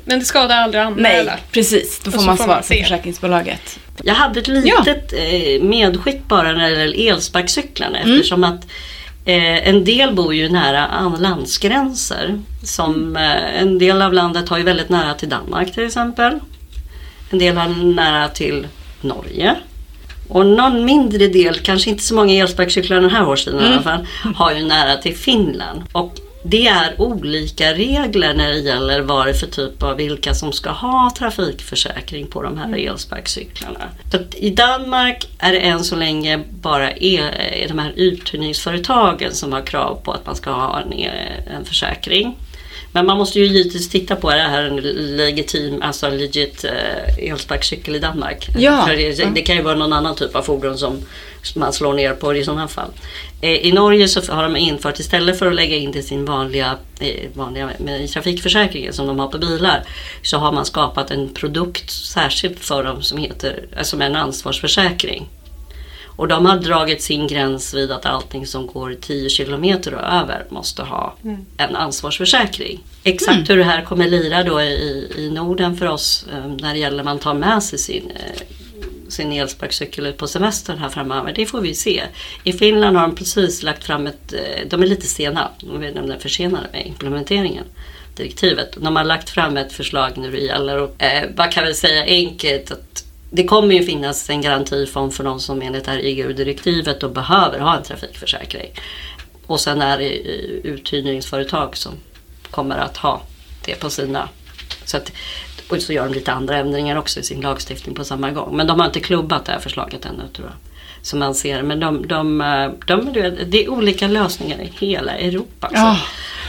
Men 0.06 0.20
det 0.20 0.26
skadar 0.26 0.56
aldrig 0.58 0.84
att 0.84 0.98
Nej, 0.98 1.20
anmäla. 1.20 1.38
precis. 1.52 2.00
Då 2.04 2.12
får 2.12 2.22
man 2.26 2.38
får 2.38 2.44
svar 2.44 2.62
från 2.62 2.78
försäkringsbolaget. 2.78 3.80
Jag 4.04 4.14
hade 4.14 4.40
ett 4.40 4.48
litet 4.48 5.14
eh, 5.14 5.62
medskick 5.64 6.24
bara 6.28 6.52
när 6.54 6.70
det 6.72 6.80
gäller 6.80 7.12
elsparkcyklarna 7.14 8.00
Mm. 8.00 8.14
eftersom 8.16 8.44
att 8.44 8.68
eh, 9.28 9.68
en 9.70 9.84
del 9.84 10.14
bor 10.16 10.34
ju 10.34 10.50
nära 10.50 10.86
an- 10.88 11.18
landsgränser. 11.20 12.40
Som, 12.64 13.16
eh, 13.18 13.62
en 13.62 13.78
del 13.78 14.02
av 14.02 14.14
landet 14.14 14.50
har 14.50 14.58
ju 14.58 14.64
väldigt 14.64 14.90
nära 14.90 15.14
till 15.14 15.30
Danmark 15.30 15.74
till 15.74 15.86
exempel. 15.86 16.40
En 17.30 17.40
del 17.40 17.58
har 17.58 17.70
nära 17.94 18.28
till 18.28 18.68
Norge. 19.02 19.56
Och 20.30 20.46
någon 20.46 20.86
mindre 20.86 21.28
del, 21.28 21.56
kanske 21.60 21.90
inte 21.90 22.04
så 22.04 22.16
många 22.16 22.34
elsparkcyklar 22.34 23.02
den 23.02 23.10
här 23.10 23.28
årstiden 23.28 23.62
i 23.64 23.68
alla 23.68 23.82
fall, 23.82 24.08
har 24.36 24.52
ju 24.54 24.66
nära 24.66 24.98
till 24.98 25.16
Finland. 25.18 25.84
Och 25.92 26.14
det 26.50 26.68
är 26.68 27.02
olika 27.02 27.74
regler 27.74 28.34
när 28.34 28.50
det 28.50 28.60
gäller 28.60 29.02
vad 29.02 29.28
det 29.28 29.34
för 29.34 29.48
typ 29.48 29.84
av 29.84 29.98
vilka 29.98 30.34
som 30.34 30.52
ska 30.54 30.70
ha 30.70 31.12
trafikförsäkring 31.18 32.28
på 32.28 32.42
de 32.44 32.58
här 32.58 32.78
elsparkcyklarna. 32.78 33.80
Så 34.12 34.18
I 34.38 34.50
Danmark 34.50 35.28
är 35.40 35.52
det 35.52 35.60
än 35.60 35.84
så 35.84 35.96
länge 35.96 36.40
bara 36.50 36.92
e- 36.92 37.66
de 37.68 37.80
här 37.80 37.94
uthyrningsföretagen 37.96 39.34
som 39.34 39.54
har 39.54 39.62
krav 39.62 39.96
på 40.04 40.12
att 40.12 40.26
man 40.26 40.36
ska 40.36 40.52
ha 40.52 40.82
en, 40.82 40.94
e- 40.94 41.44
en 41.58 41.66
försäkring. 41.66 42.36
Men 42.92 43.06
man 43.06 43.18
måste 43.18 43.40
ju 43.40 43.46
givetvis 43.46 43.90
titta 43.90 44.16
på 44.16 44.30
är 44.30 44.36
det 44.36 44.42
här 44.42 44.64
en 44.64 44.76
legitim, 45.18 45.82
alltså 45.82 46.10
legit 46.10 46.64
eh, 46.64 47.30
elsparkcykel 47.32 47.96
i 47.96 48.00
Danmark. 48.00 48.50
Ja. 48.58 48.86
För 48.88 48.96
det, 48.96 49.26
det 49.36 49.42
kan 49.42 49.56
ju 49.56 49.62
vara 49.62 49.76
någon 49.76 49.94
annan 49.94 50.16
typ 50.16 50.36
av 50.36 50.42
fordon 50.42 50.78
som 50.78 51.02
man 51.56 51.74
slår 51.74 51.94
ner 51.94 52.14
på 52.14 52.36
i 52.36 52.44
sådana 52.44 52.68
fall. 52.68 52.90
Eh, 53.42 53.52
I 53.52 53.72
Norge 53.72 54.08
så 54.08 54.34
har 54.34 54.44
de 54.44 54.58
infört 54.58 55.00
istället 55.00 55.40
för 55.40 55.48
att 55.48 55.56
lägga 55.56 55.76
in 55.76 55.92
det 55.92 56.00
i 56.00 56.04
sin 56.04 56.26
vanliga, 56.26 56.78
eh, 57.00 57.30
vanliga 57.34 57.70
med, 57.78 58.10
trafikförsäkringen 58.10 58.94
som 58.94 59.08
de 59.08 59.20
har 59.20 59.28
på 59.28 59.38
bilar 59.38 59.84
så 60.22 60.38
har 60.38 60.52
man 60.52 60.66
skapat 60.66 61.12
en 61.12 61.34
produkt 61.34 61.92
särskilt 61.92 62.60
för 62.60 62.84
dem 62.84 63.02
som 63.02 63.18
heter, 63.18 63.66
eh, 63.78 63.84
som 63.84 64.02
är 64.02 64.06
en 64.06 64.16
ansvarsförsäkring. 64.16 65.28
Och 66.18 66.28
de 66.28 66.46
har 66.46 66.58
dragit 66.58 67.02
sin 67.02 67.28
gräns 67.28 67.74
vid 67.74 67.92
att 67.92 68.06
allting 68.06 68.48
som 68.48 68.68
går 68.68 68.96
10 69.02 69.30
kilometer 69.30 69.94
och 69.94 70.02
över 70.02 70.46
måste 70.50 70.84
ha 70.84 71.16
en 71.58 71.76
ansvarsförsäkring. 71.76 72.84
Exakt 73.04 73.50
hur 73.50 73.58
det 73.58 73.64
här 73.64 73.82
kommer 73.82 74.08
lira 74.08 74.44
då 74.44 74.62
i, 74.62 75.12
i 75.18 75.30
Norden 75.30 75.78
för 75.78 75.86
oss 75.86 76.26
eh, 76.34 76.48
när 76.48 76.74
det 76.74 76.80
gäller 76.80 77.04
man 77.04 77.20
tar 77.20 77.34
med 77.34 77.64
sig 77.64 77.80
sin, 77.80 78.12
eh, 78.12 78.42
sin 79.08 79.32
elsparkcykel 79.32 80.06
ut 80.06 80.18
på 80.18 80.28
semestern 80.28 80.78
här 80.78 80.90
framöver, 80.90 81.34
det 81.34 81.46
får 81.46 81.62
vi 81.62 81.74
se. 81.74 82.04
I 82.44 82.54
Finland 82.54 82.98
har 82.98 83.08
de 83.08 83.16
precis 83.16 83.64
lagt 83.64 83.84
fram 83.84 84.08
ett, 84.08 84.34
eh, 84.34 84.68
de 84.70 84.84
är 84.84 84.88
lite 84.88 85.08
sena, 85.08 85.50
de 85.60 85.84
är 85.84 85.92
nämligen 85.92 86.22
försenade 86.22 86.68
med 86.72 86.88
implementeringen 86.88 87.66
direktivet. 88.18 88.78
De 88.78 88.96
har 88.96 89.04
lagt 89.04 89.30
fram 89.30 89.58
ett 89.58 89.74
förslag 89.74 90.18
när 90.18 90.32
det 90.32 90.38
gäller, 90.38 90.78
och, 90.78 91.04
eh, 91.04 91.30
vad 91.36 91.52
kan 91.52 91.66
vi 91.66 91.74
säga 91.74 92.04
enkelt, 92.04 92.72
att 92.72 93.07
det 93.30 93.44
kommer 93.44 93.74
ju 93.76 93.84
finnas 93.84 94.30
en 94.30 94.42
garantifond 94.42 95.14
för 95.14 95.24
de 95.24 95.40
som 95.40 95.62
enligt 95.62 95.86
det 95.86 95.92
här 95.92 96.00
EU-direktivet 96.04 97.00
då 97.02 97.10
behöver 97.10 97.60
ha 97.60 97.78
en 97.78 97.84
trafikförsäkring. 97.84 98.70
Och 99.46 99.60
sen 99.60 99.82
är 99.82 99.98
det 99.98 100.10
uthyrningsföretag 100.68 101.78
som 101.78 101.92
kommer 102.52 102.78
att 102.78 102.98
ha 102.98 103.22
det 103.66 103.76
på 103.80 103.90
sina. 103.90 104.30
Så 104.86 104.98
att 104.98 105.12
Och 105.70 105.82
så 105.82 105.94
gör 105.94 106.04
de 106.08 106.14
lite 106.14 106.32
andra 106.34 106.58
ändringar 106.58 106.96
också 106.96 107.20
i 107.20 107.24
sin 107.24 107.42
lagstiftning 107.42 107.96
på 107.96 108.04
samma 108.04 108.32
gång. 108.32 108.56
Men 108.58 108.68
de 108.68 108.80
har 108.80 108.88
inte 108.88 109.00
klubbat 109.00 109.46
det 109.46 109.52
här 109.52 109.60
förslaget 109.60 110.06
ännu 110.06 110.24
tror 110.36 110.48
jag. 110.48 110.56
Som 111.02 111.20
man 111.20 111.36
ser. 111.36 111.62
Men 111.64 111.80
de, 111.80 112.08
de, 112.08 112.38
de, 112.88 113.14
de, 113.14 113.30
det 113.46 113.64
är 113.66 113.70
olika 113.70 114.08
lösningar 114.08 114.58
i 114.62 114.72
hela 114.86 115.12
Europa. 115.18 115.68
Alltså. 115.68 116.06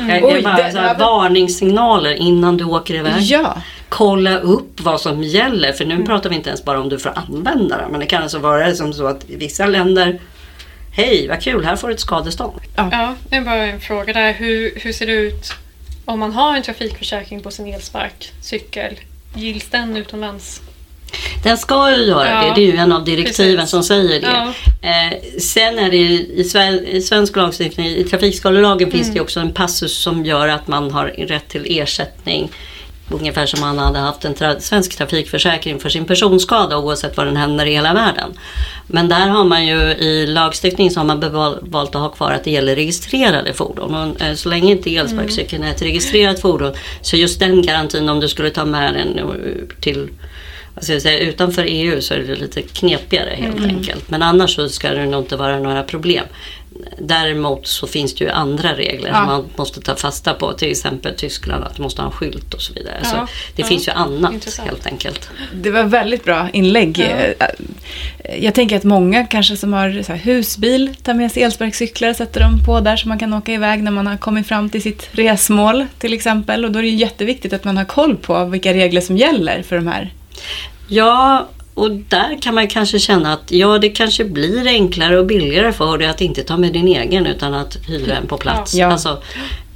Jag 0.08 0.24
Oj, 0.24 0.42
bara, 0.42 0.56
det- 0.56 0.72
så 0.72 0.78
här, 0.78 0.86
ja, 0.98 1.06
varningssignaler 1.06 2.14
innan 2.14 2.56
du 2.56 2.64
åker 2.64 2.94
iväg. 2.94 3.22
Ja. 3.22 3.56
Kolla 3.88 4.38
upp 4.38 4.80
vad 4.80 5.00
som 5.00 5.22
gäller. 5.22 5.72
För 5.72 5.84
nu 5.84 5.94
Mm. 5.94 6.06
pratar 6.06 6.30
vi 6.30 6.36
inte 6.36 6.48
ens 6.50 6.64
bara 6.64 6.80
om 6.80 6.88
du 6.88 6.98
får 6.98 7.12
använda 7.28 7.76
det. 7.78 7.86
Men 7.90 8.00
det 8.00 8.06
kan 8.06 8.22
alltså 8.22 8.38
vara 8.38 8.74
som 8.74 8.92
så 8.92 9.06
att 9.06 9.30
i 9.30 9.36
vissa 9.36 9.66
länder 9.66 10.20
Hej, 10.92 11.28
vad 11.28 11.42
kul, 11.42 11.64
här 11.64 11.76
får 11.76 11.88
du 11.88 11.94
ett 11.94 12.00
skadestånd. 12.00 12.60
Ja, 12.76 13.14
det 13.30 13.36
är 13.36 13.40
bara 13.40 13.66
en 13.66 13.80
fråga 13.80 14.12
där. 14.12 14.32
Hur, 14.32 14.72
hur 14.82 14.92
ser 14.92 15.06
det 15.06 15.12
ut 15.12 15.52
om 16.04 16.18
man 16.20 16.32
har 16.32 16.56
en 16.56 16.62
trafikförsäkring 16.62 17.40
på 17.40 17.50
sin 17.50 17.74
elsparkcykel? 17.74 18.94
Gills 19.34 19.66
den 19.70 19.96
utomlands? 19.96 20.60
Den 21.44 21.58
ska 21.58 21.96
ju 21.96 22.04
göra 22.04 22.30
Ja, 22.30 22.42
det. 22.48 22.54
Det 22.54 22.68
är 22.68 22.72
ju 22.72 22.76
en 22.78 22.92
av 22.92 23.04
direktiven 23.04 23.56
precis. 23.56 23.70
som 23.70 23.82
säger 23.82 24.20
det. 24.20 24.26
Ja. 24.26 24.52
Eh, 24.88 25.38
sen 25.40 25.78
är 25.78 25.90
det 25.90 25.96
i, 25.96 26.44
sven, 26.44 26.86
i 26.86 27.00
svensk 27.02 27.36
lagstiftning, 27.36 27.86
i 27.86 28.04
trafikskadelagen 28.04 28.90
finns 28.90 29.02
Mm. 29.02 29.14
det 29.14 29.18
ju 29.18 29.22
också 29.22 29.40
en 29.40 29.52
passus 29.54 29.98
som 29.98 30.24
gör 30.24 30.48
att 30.48 30.68
man 30.68 30.90
har 30.90 31.06
rätt 31.06 31.48
till 31.48 31.66
ersättning. 31.80 32.50
Ungefär 33.10 33.46
som 33.46 33.60
man 33.60 33.78
hade 33.78 33.98
haft 33.98 34.24
en 34.24 34.34
tra- 34.34 34.58
svensk 34.58 34.98
trafikförsäkring 34.98 35.80
för 35.80 35.88
sin 35.88 36.04
personskada 36.04 36.78
oavsett 36.78 37.16
var 37.16 37.24
den 37.24 37.36
händer 37.36 37.66
i 37.66 37.72
hela 37.72 37.94
världen. 37.94 38.32
Men 38.86 39.08
där 39.08 39.28
har 39.28 39.44
man 39.44 39.66
ju 39.66 39.80
i 39.80 40.26
lagstiftningen 40.26 40.92
så 40.92 41.00
har 41.00 41.04
man 41.04 41.20
valt 41.60 41.94
att 41.94 42.02
ha 42.02 42.08
kvar 42.08 42.32
att 42.32 42.44
det 42.44 42.50
gäller 42.50 42.76
registrerade 42.76 43.52
fordon. 43.54 43.94
Och, 43.94 44.22
eh, 44.22 44.34
så 44.34 44.48
länge 44.48 44.70
inte 44.70 44.96
elsparkcykeln 44.96 45.64
är 45.64 45.70
ett 45.70 45.82
registrerat 45.82 46.40
fordon 46.40 46.72
så 47.00 47.16
just 47.16 47.40
den 47.40 47.62
garantin 47.62 48.08
om 48.08 48.20
du 48.20 48.28
skulle 48.28 48.50
ta 48.50 48.64
med 48.64 48.94
den 48.94 49.18
eh, 49.18 49.24
till 49.80 50.08
vad 50.74 50.84
säga, 50.84 51.18
utanför 51.18 51.64
EU 51.68 52.00
så 52.00 52.14
är 52.14 52.18
det 52.18 52.34
lite 52.34 52.62
knepigare 52.62 53.34
helt 53.34 53.60
enkelt. 53.60 54.10
Men 54.10 54.22
annars 54.22 54.54
så 54.54 54.68
ska 54.68 54.90
det 54.90 55.06
nog 55.06 55.22
inte 55.22 55.36
vara 55.36 55.58
några 55.58 55.82
problem. 55.82 56.24
Däremot 57.00 57.66
så 57.66 57.86
finns 57.86 58.14
det 58.14 58.24
ju 58.24 58.30
andra 58.30 58.76
regler 58.76 59.08
Ja. 59.08 59.14
som 59.16 59.26
man 59.26 59.44
måste 59.56 59.80
ta 59.80 59.94
fasta 59.96 60.34
på. 60.34 60.52
Till 60.52 60.70
exempel 60.70 61.14
Tyskland, 61.16 61.64
att 61.64 61.76
du 61.76 61.82
måste 61.82 62.02
ha 62.02 62.06
en 62.06 62.12
skylt 62.12 62.54
och 62.54 62.62
så 62.62 62.72
vidare. 62.72 62.94
Ja, 63.02 63.08
Så 63.10 63.16
det 63.56 63.62
ja, 63.62 63.66
finns 63.66 63.88
ju 63.88 63.92
annat 63.92 64.32
intressant. 64.32 64.68
helt 64.68 64.86
enkelt. 64.86 65.30
Det 65.54 65.70
var 65.70 65.82
väldigt 65.84 66.24
bra 66.24 66.48
inlägg. 66.52 66.98
Ja. 66.98 67.06
Eh, 67.06 68.44
Jag 68.44 68.54
tänker 68.54 68.76
att 68.76 68.84
många 68.84 69.26
kanske 69.26 69.56
som 69.56 69.72
har 69.72 70.02
så 70.02 70.12
här 70.12 70.18
husbil 70.18 70.94
tar 71.02 71.14
med 71.14 71.32
sig 71.32 71.42
elsparkcyklar 71.42 72.10
och 72.10 72.16
sätter 72.16 72.40
dem 72.40 72.58
på 72.66 72.80
där 72.80 72.96
så 72.96 73.08
man 73.08 73.18
kan 73.18 73.34
åka 73.34 73.52
iväg 73.52 73.82
när 73.82 73.90
man 73.90 74.06
har 74.06 74.16
kommit 74.16 74.46
fram 74.46 74.70
till 74.70 74.82
sitt 74.82 75.08
resmål 75.12 75.86
till 75.98 76.12
exempel. 76.12 76.64
Och 76.64 76.70
då 76.70 76.78
är 76.78 76.82
det 76.82 76.88
ju 76.88 76.96
jätteviktigt 76.96 77.52
att 77.52 77.64
man 77.64 77.76
har 77.76 77.84
koll 77.84 78.16
på 78.16 78.44
vilka 78.44 78.74
regler 78.74 79.00
som 79.00 79.16
gäller 79.16 79.62
för 79.62 79.76
de 79.76 79.86
här. 79.86 80.12
Ja, 80.88 81.48
och 81.78 81.90
där 81.90 82.42
kan 82.42 82.54
man 82.54 82.68
kanske 82.68 82.98
känna 82.98 83.32
att 83.32 83.52
ja, 83.52 83.78
det 83.78 83.88
kanske 83.88 84.24
blir 84.24 84.66
enklare 84.66 85.18
och 85.18 85.26
billigare 85.26 85.72
för 85.72 85.98
dig 85.98 86.08
att 86.08 86.20
inte 86.20 86.42
ta 86.42 86.56
med 86.56 86.72
din 86.72 86.88
egen 86.88 87.26
utan 87.26 87.54
att 87.54 87.76
hyra 87.88 88.16
en 88.16 88.26
på 88.26 88.36
plats. 88.36 88.74
Ja. 88.74 88.86
Alltså, 88.86 89.22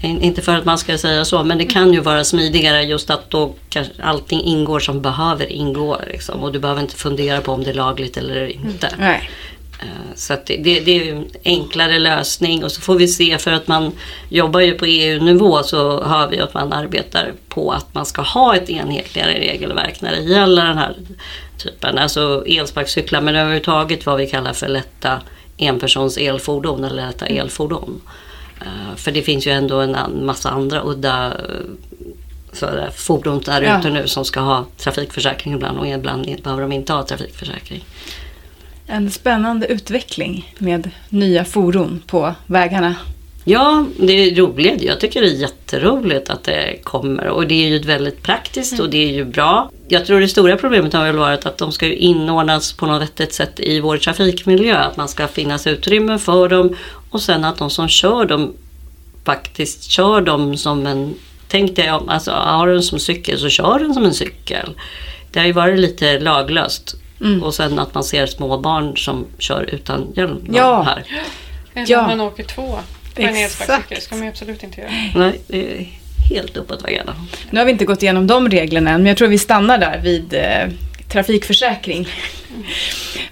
in- 0.03 0.21
inte 0.21 0.43
för 0.43 0.57
att 0.57 0.65
man 0.65 0.79
ska 0.79 0.99
säga 0.99 1.25
så, 1.25 1.45
men 1.45 1.59
det 1.59 1.65
kan 1.65 1.93
ju 1.93 2.01
vara 2.01 2.25
smidigare 2.25 2.83
just 2.83 3.11
att 3.11 3.31
då 3.31 3.55
allting 4.03 4.41
ingår 4.43 4.81
som 4.81 5.03
behöver 5.03 5.53
ingå. 5.53 6.01
Liksom, 6.11 6.41
och 6.41 6.53
du 6.53 6.59
behöver 6.59 6.81
inte 6.81 6.97
fundera 6.97 7.41
på 7.41 7.53
om 7.53 7.65
det 7.65 7.71
är 7.71 7.75
lagligt 7.75 8.17
eller 8.17 8.47
inte. 8.47 8.89
Nej. 8.99 9.31
Eh, 9.83 10.15
Så 10.15 10.37
det, 10.47 10.57
det, 10.81 11.09
är 11.09 11.13
en 11.13 11.27
enklare 11.45 11.99
lösning 11.99 12.65
och 12.65 12.73
så 12.73 12.81
får 12.81 12.95
vi 12.95 13.09
se 13.09 13.39
för 13.39 13.53
att 13.53 13.69
man 13.69 13.93
jobbar 14.29 14.61
ju 14.61 14.75
på 14.75 14.87
EU-nivå 14.87 15.63
så 15.63 16.03
hör 16.05 16.29
vi 16.29 16.41
att 16.41 16.55
man 16.55 16.73
arbetar 16.73 17.33
på 17.49 17.71
att 17.73 17.95
man 17.95 18.07
ska 18.07 18.23
ha 18.23 18.57
ett 18.57 18.71
enhetligare 18.71 19.33
regelverk 19.39 20.01
när 20.01 20.11
det 20.13 20.23
gäller 20.23 20.67
den 20.67 20.79
här 20.79 20.97
typen. 21.59 21.99
Alltså 21.99 22.45
elsparkcyklar 22.47 23.21
men 23.21 23.37
överhuvudtaget 23.37 24.07
vad 24.07 24.19
vi 24.19 24.27
kallar 24.27 24.53
för 24.53 24.69
lätta 24.69 25.21
enpersons 25.59 26.17
elfordon 26.17 26.85
eller 26.85 27.07
lätta 27.07 27.27
elfordon. 27.27 28.01
Eh, 28.61 28.97
För 28.97 29.11
det 29.13 29.23
finns 29.23 29.47
ju 29.47 29.51
ändå 29.51 29.81
en 29.81 29.97
massa 30.27 30.51
andra 30.51 30.83
udda 30.85 31.27
eh, 32.63 32.91
fordon 32.97 33.41
där 33.41 33.63
Ja. 33.63 33.79
ute 33.79 33.91
nu 33.91 34.09
som 34.09 34.25
ska 34.25 34.41
ha 34.41 34.65
trafikförsäkring 34.79 35.55
ibland 35.55 35.79
och 35.79 35.87
ibland 35.89 36.43
behöver 36.43 36.63
de 36.63 36.73
inte 36.73 36.93
ha 36.93 37.03
trafikförsäkring. 37.07 37.85
En 38.87 39.11
spännande 39.11 39.67
utveckling 39.67 40.55
med 40.59 40.91
nya 41.09 41.45
fordon 41.45 42.03
på 42.07 42.35
vägarna. 42.47 42.95
Ja, 43.45 43.87
det 43.99 44.13
är 44.13 44.35
roligt. 44.35 44.83
Jag 44.83 45.01
tycker 45.01 45.21
det 45.21 45.27
är 45.29 45.41
jätteroligt 45.41 46.31
att 46.31 46.45
det 46.45 46.79
kommer 46.83 47.27
och 47.27 47.47
det 47.47 47.55
är 47.55 47.69
ju 47.69 47.79
väldigt 47.79 48.23
praktiskt 48.23 48.81
och 48.81 48.91
det 48.91 48.99
är 48.99 49.13
ju 49.13 49.25
bra. 49.25 49.71
Jag 49.89 50.07
tror 50.07 50.21
det 50.21 50.29
stora 50.29 50.57
problemet 50.57 50.93
har 50.93 51.05
väl 51.05 51.17
varit 51.17 51.47
att 51.47 51.59
de 51.59 51.73
ska 51.73 51.87
ju 51.87 51.97
inordnas 51.97 52.73
på 52.73 52.87
något 52.87 53.03
vettigt 53.03 53.35
sätt 53.35 53.61
i 53.61 53.81
vår 53.81 53.97
trafikmiljö. 53.97 54.77
Att 54.77 54.97
man 54.97 55.09
ska 55.09 55.29
finnas 55.29 55.67
utrymme 55.67 56.19
för 56.19 56.49
dem 56.49 56.77
och 57.11 57.23
sen 57.23 57.45
att 57.45 57.59
de 57.59 57.71
som 57.71 57.89
kör 57.89 58.25
dem 58.25 58.53
faktiskt 59.25 59.83
kör 59.83 60.21
dem 60.21 60.57
som 60.57 60.87
en... 60.87 61.15
Tänk 61.49 61.77
dig 61.77 61.89
alltså 61.89 62.31
har 62.31 62.67
du 62.67 62.77
en 62.77 62.83
som 62.83 62.99
cykel 62.99 63.39
så 63.39 63.49
kör 63.49 63.79
den 63.79 63.95
som 63.95 64.05
en 64.05 64.15
cykel. 64.15 64.71
Det 65.31 65.39
har 65.39 65.47
ju 65.47 65.53
varit 65.53 65.79
lite 65.79 66.21
laglöst. 66.21 66.97
Mm. 67.23 67.43
Och 67.43 67.55
sen 67.55 67.79
att 67.79 67.95
man 67.95 68.05
ser 68.05 68.27
små 68.27 68.59
barn 68.59 68.97
som 68.97 69.27
kör 69.39 69.75
utan 69.75 70.13
hjälm 70.17 70.45
Ja. 70.53 70.83
här. 70.83 71.05
Eller 71.75 71.91
Ja. 71.91 72.01
om 72.01 72.07
man 72.07 72.21
åker 72.21 72.43
två 72.45 72.79
på 73.15 73.23
en. 73.23 73.35
Det 73.89 74.01
ska 74.01 74.15
man 74.15 74.25
ju 74.25 74.31
absolut 74.31 74.63
inte 74.63 74.81
göra. 74.81 74.91
Nej, 75.15 75.41
det 75.47 75.79
är 75.79 75.89
helt 76.35 76.57
uppåt 76.57 76.85
väggarna. 76.85 77.15
Nu 77.51 77.59
har 77.61 77.65
vi 77.65 77.73
inte 77.73 77.85
gått 77.85 78.03
igenom 78.03 78.27
de 78.27 78.49
reglerna 78.49 78.91
än, 78.91 78.97
men 79.03 79.07
jag 79.07 79.17
tror 79.17 79.29
vi 79.29 79.39
stannar 79.39 79.79
där 79.79 80.01
vid 80.03 80.35
eh, 80.35 80.69
trafikförsäkring. 81.09 82.09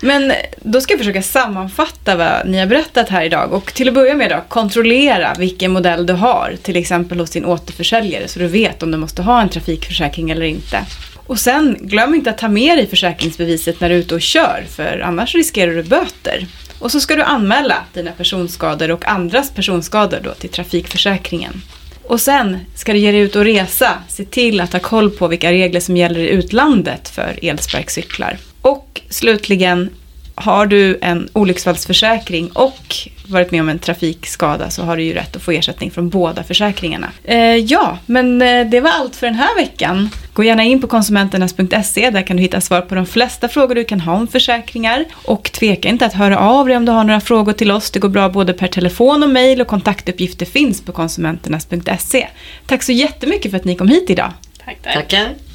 Men 0.01 0.33
då 0.63 0.81
ska 0.81 0.93
jag 0.93 0.99
försöka 0.99 1.23
sammanfatta 1.23 2.17
vad 2.17 2.49
ni 2.49 2.59
har 2.59 2.67
berättat 2.67 3.09
här 3.09 3.23
idag 3.25 3.53
och 3.53 3.75
till 3.75 3.89
att 3.89 3.95
börja 3.95 4.15
med 4.15 4.31
då, 4.31 4.45
kontrollera 4.49 5.35
vilken 5.39 5.71
modell 5.73 6.07
du 6.07 6.13
har, 6.13 6.57
till 6.63 6.77
exempel 6.77 7.21
hos 7.21 7.31
din 7.31 7.45
återförsäljare 7.45 8.29
så 8.29 8.39
du 8.39 8.47
vet 8.47 8.83
om 8.83 8.91
du 8.91 8.99
måste 8.99 9.23
ha 9.23 9.41
en 9.43 9.49
trafikförsäkring 9.49 10.31
eller 10.31 10.45
inte. 10.47 10.85
Och 11.31 11.39
sen, 11.39 11.77
glöm 11.81 12.15
inte 12.15 12.31
att 12.31 12.39
ta 12.39 12.49
med 12.49 12.79
dig 12.79 12.87
försäkringsbeviset 12.87 13.81
när 13.81 13.89
du 13.89 13.95
är 13.95 13.99
ute 13.99 14.15
och 14.15 14.21
kör, 14.21 14.65
för 14.69 15.01
annars 15.01 15.35
riskerar 15.35 15.75
du 15.75 15.83
böter. 15.83 16.47
Och 16.79 16.93
så 16.93 17.01
ska 17.01 17.17
du 17.17 17.23
anmäla 17.23 17.77
dina 17.93 18.13
personskador 18.13 18.91
och 18.91 19.09
andras 19.09 19.51
personskador 19.51 20.21
då 20.25 20.35
till 20.35 20.51
Trafikförsäkringen. 20.51 21.63
Och 22.03 22.21
sen 22.21 22.59
ska 22.75 22.93
du 22.93 22.99
ge 22.99 23.13
dig 23.13 23.21
ut 23.21 23.37
och 23.37 23.45
resa, 23.45 23.93
se 24.09 24.25
till 24.25 24.61
att 24.61 24.73
ha 24.73 24.81
koll 24.81 25.11
på 25.11 25.29
vilka 25.29 25.53
regler 25.53 25.81
som 25.81 25.97
gäller 25.97 26.21
i 26.21 26.29
utlandet 26.29 27.09
för 27.09 27.39
elsparkcyklar. 27.43 28.39
Och 28.63 29.01
slutligen, 29.09 29.91
har 30.41 30.67
du 30.67 30.99
en 31.03 31.29
olycksfallsförsäkring 31.33 32.51
och 32.53 32.97
varit 33.27 33.51
med 33.51 33.61
om 33.61 33.69
en 33.69 33.79
trafikskada 33.79 34.71
så 34.71 34.83
har 34.83 34.97
du 34.97 35.03
ju 35.03 35.15
rätt 35.15 35.37
att 35.37 35.43
få 35.43 35.51
ersättning 35.51 35.91
från 35.91 36.09
båda 36.09 36.43
försäkringarna. 36.45 37.11
Eh, 37.25 37.57
ja, 37.57 37.99
men 38.07 38.43
eh, 38.43 38.67
det 38.67 38.81
var 38.81 38.91
allt 38.91 39.17
för 39.17 39.27
den 39.27 39.37
här 39.37 39.57
veckan. 39.57 40.11
Gå 40.33 40.45
gärna 40.45 40.65
in 40.65 40.81
på 40.81 40.87
konsumenternas.se, 40.87 42.11
där 42.11 42.23
kan 42.23 42.37
du 42.37 42.43
hitta 42.43 42.61
svar 42.61 42.81
på 42.81 42.95
de 42.95 43.07
flesta 43.07 43.49
frågor 43.49 43.75
du 43.75 43.85
kan 43.85 44.01
ha 44.01 44.13
om 44.13 44.27
försäkringar. 44.27 45.05
Och 45.13 45.53
tveka 45.53 45.89
inte 45.89 46.07
att 46.07 46.15
höra 46.15 46.39
av 46.39 46.67
dig 46.67 46.77
om 46.77 46.85
du 46.85 46.93
har 46.93 47.05
några 47.05 47.21
frågor 47.21 47.53
till 47.53 47.71
oss. 47.71 47.91
Det 47.91 47.99
går 47.99 48.09
bra 48.09 48.29
både 48.29 48.53
per 48.53 48.67
telefon 48.67 49.23
och 49.23 49.31
mejl 49.31 49.61
och 49.61 49.67
kontaktuppgifter 49.67 50.47
finns 50.47 50.81
på 50.81 50.93
konsumenternas.se. 50.93 52.27
Tack 52.67 52.83
så 52.83 52.93
jättemycket 52.93 53.51
för 53.51 53.59
att 53.59 53.65
ni 53.65 53.75
kom 53.75 53.89
hit 53.89 54.11
idag. 54.11 54.33
Tack, 54.65 54.79
tack. 54.83 54.95
Tackar. 54.95 55.50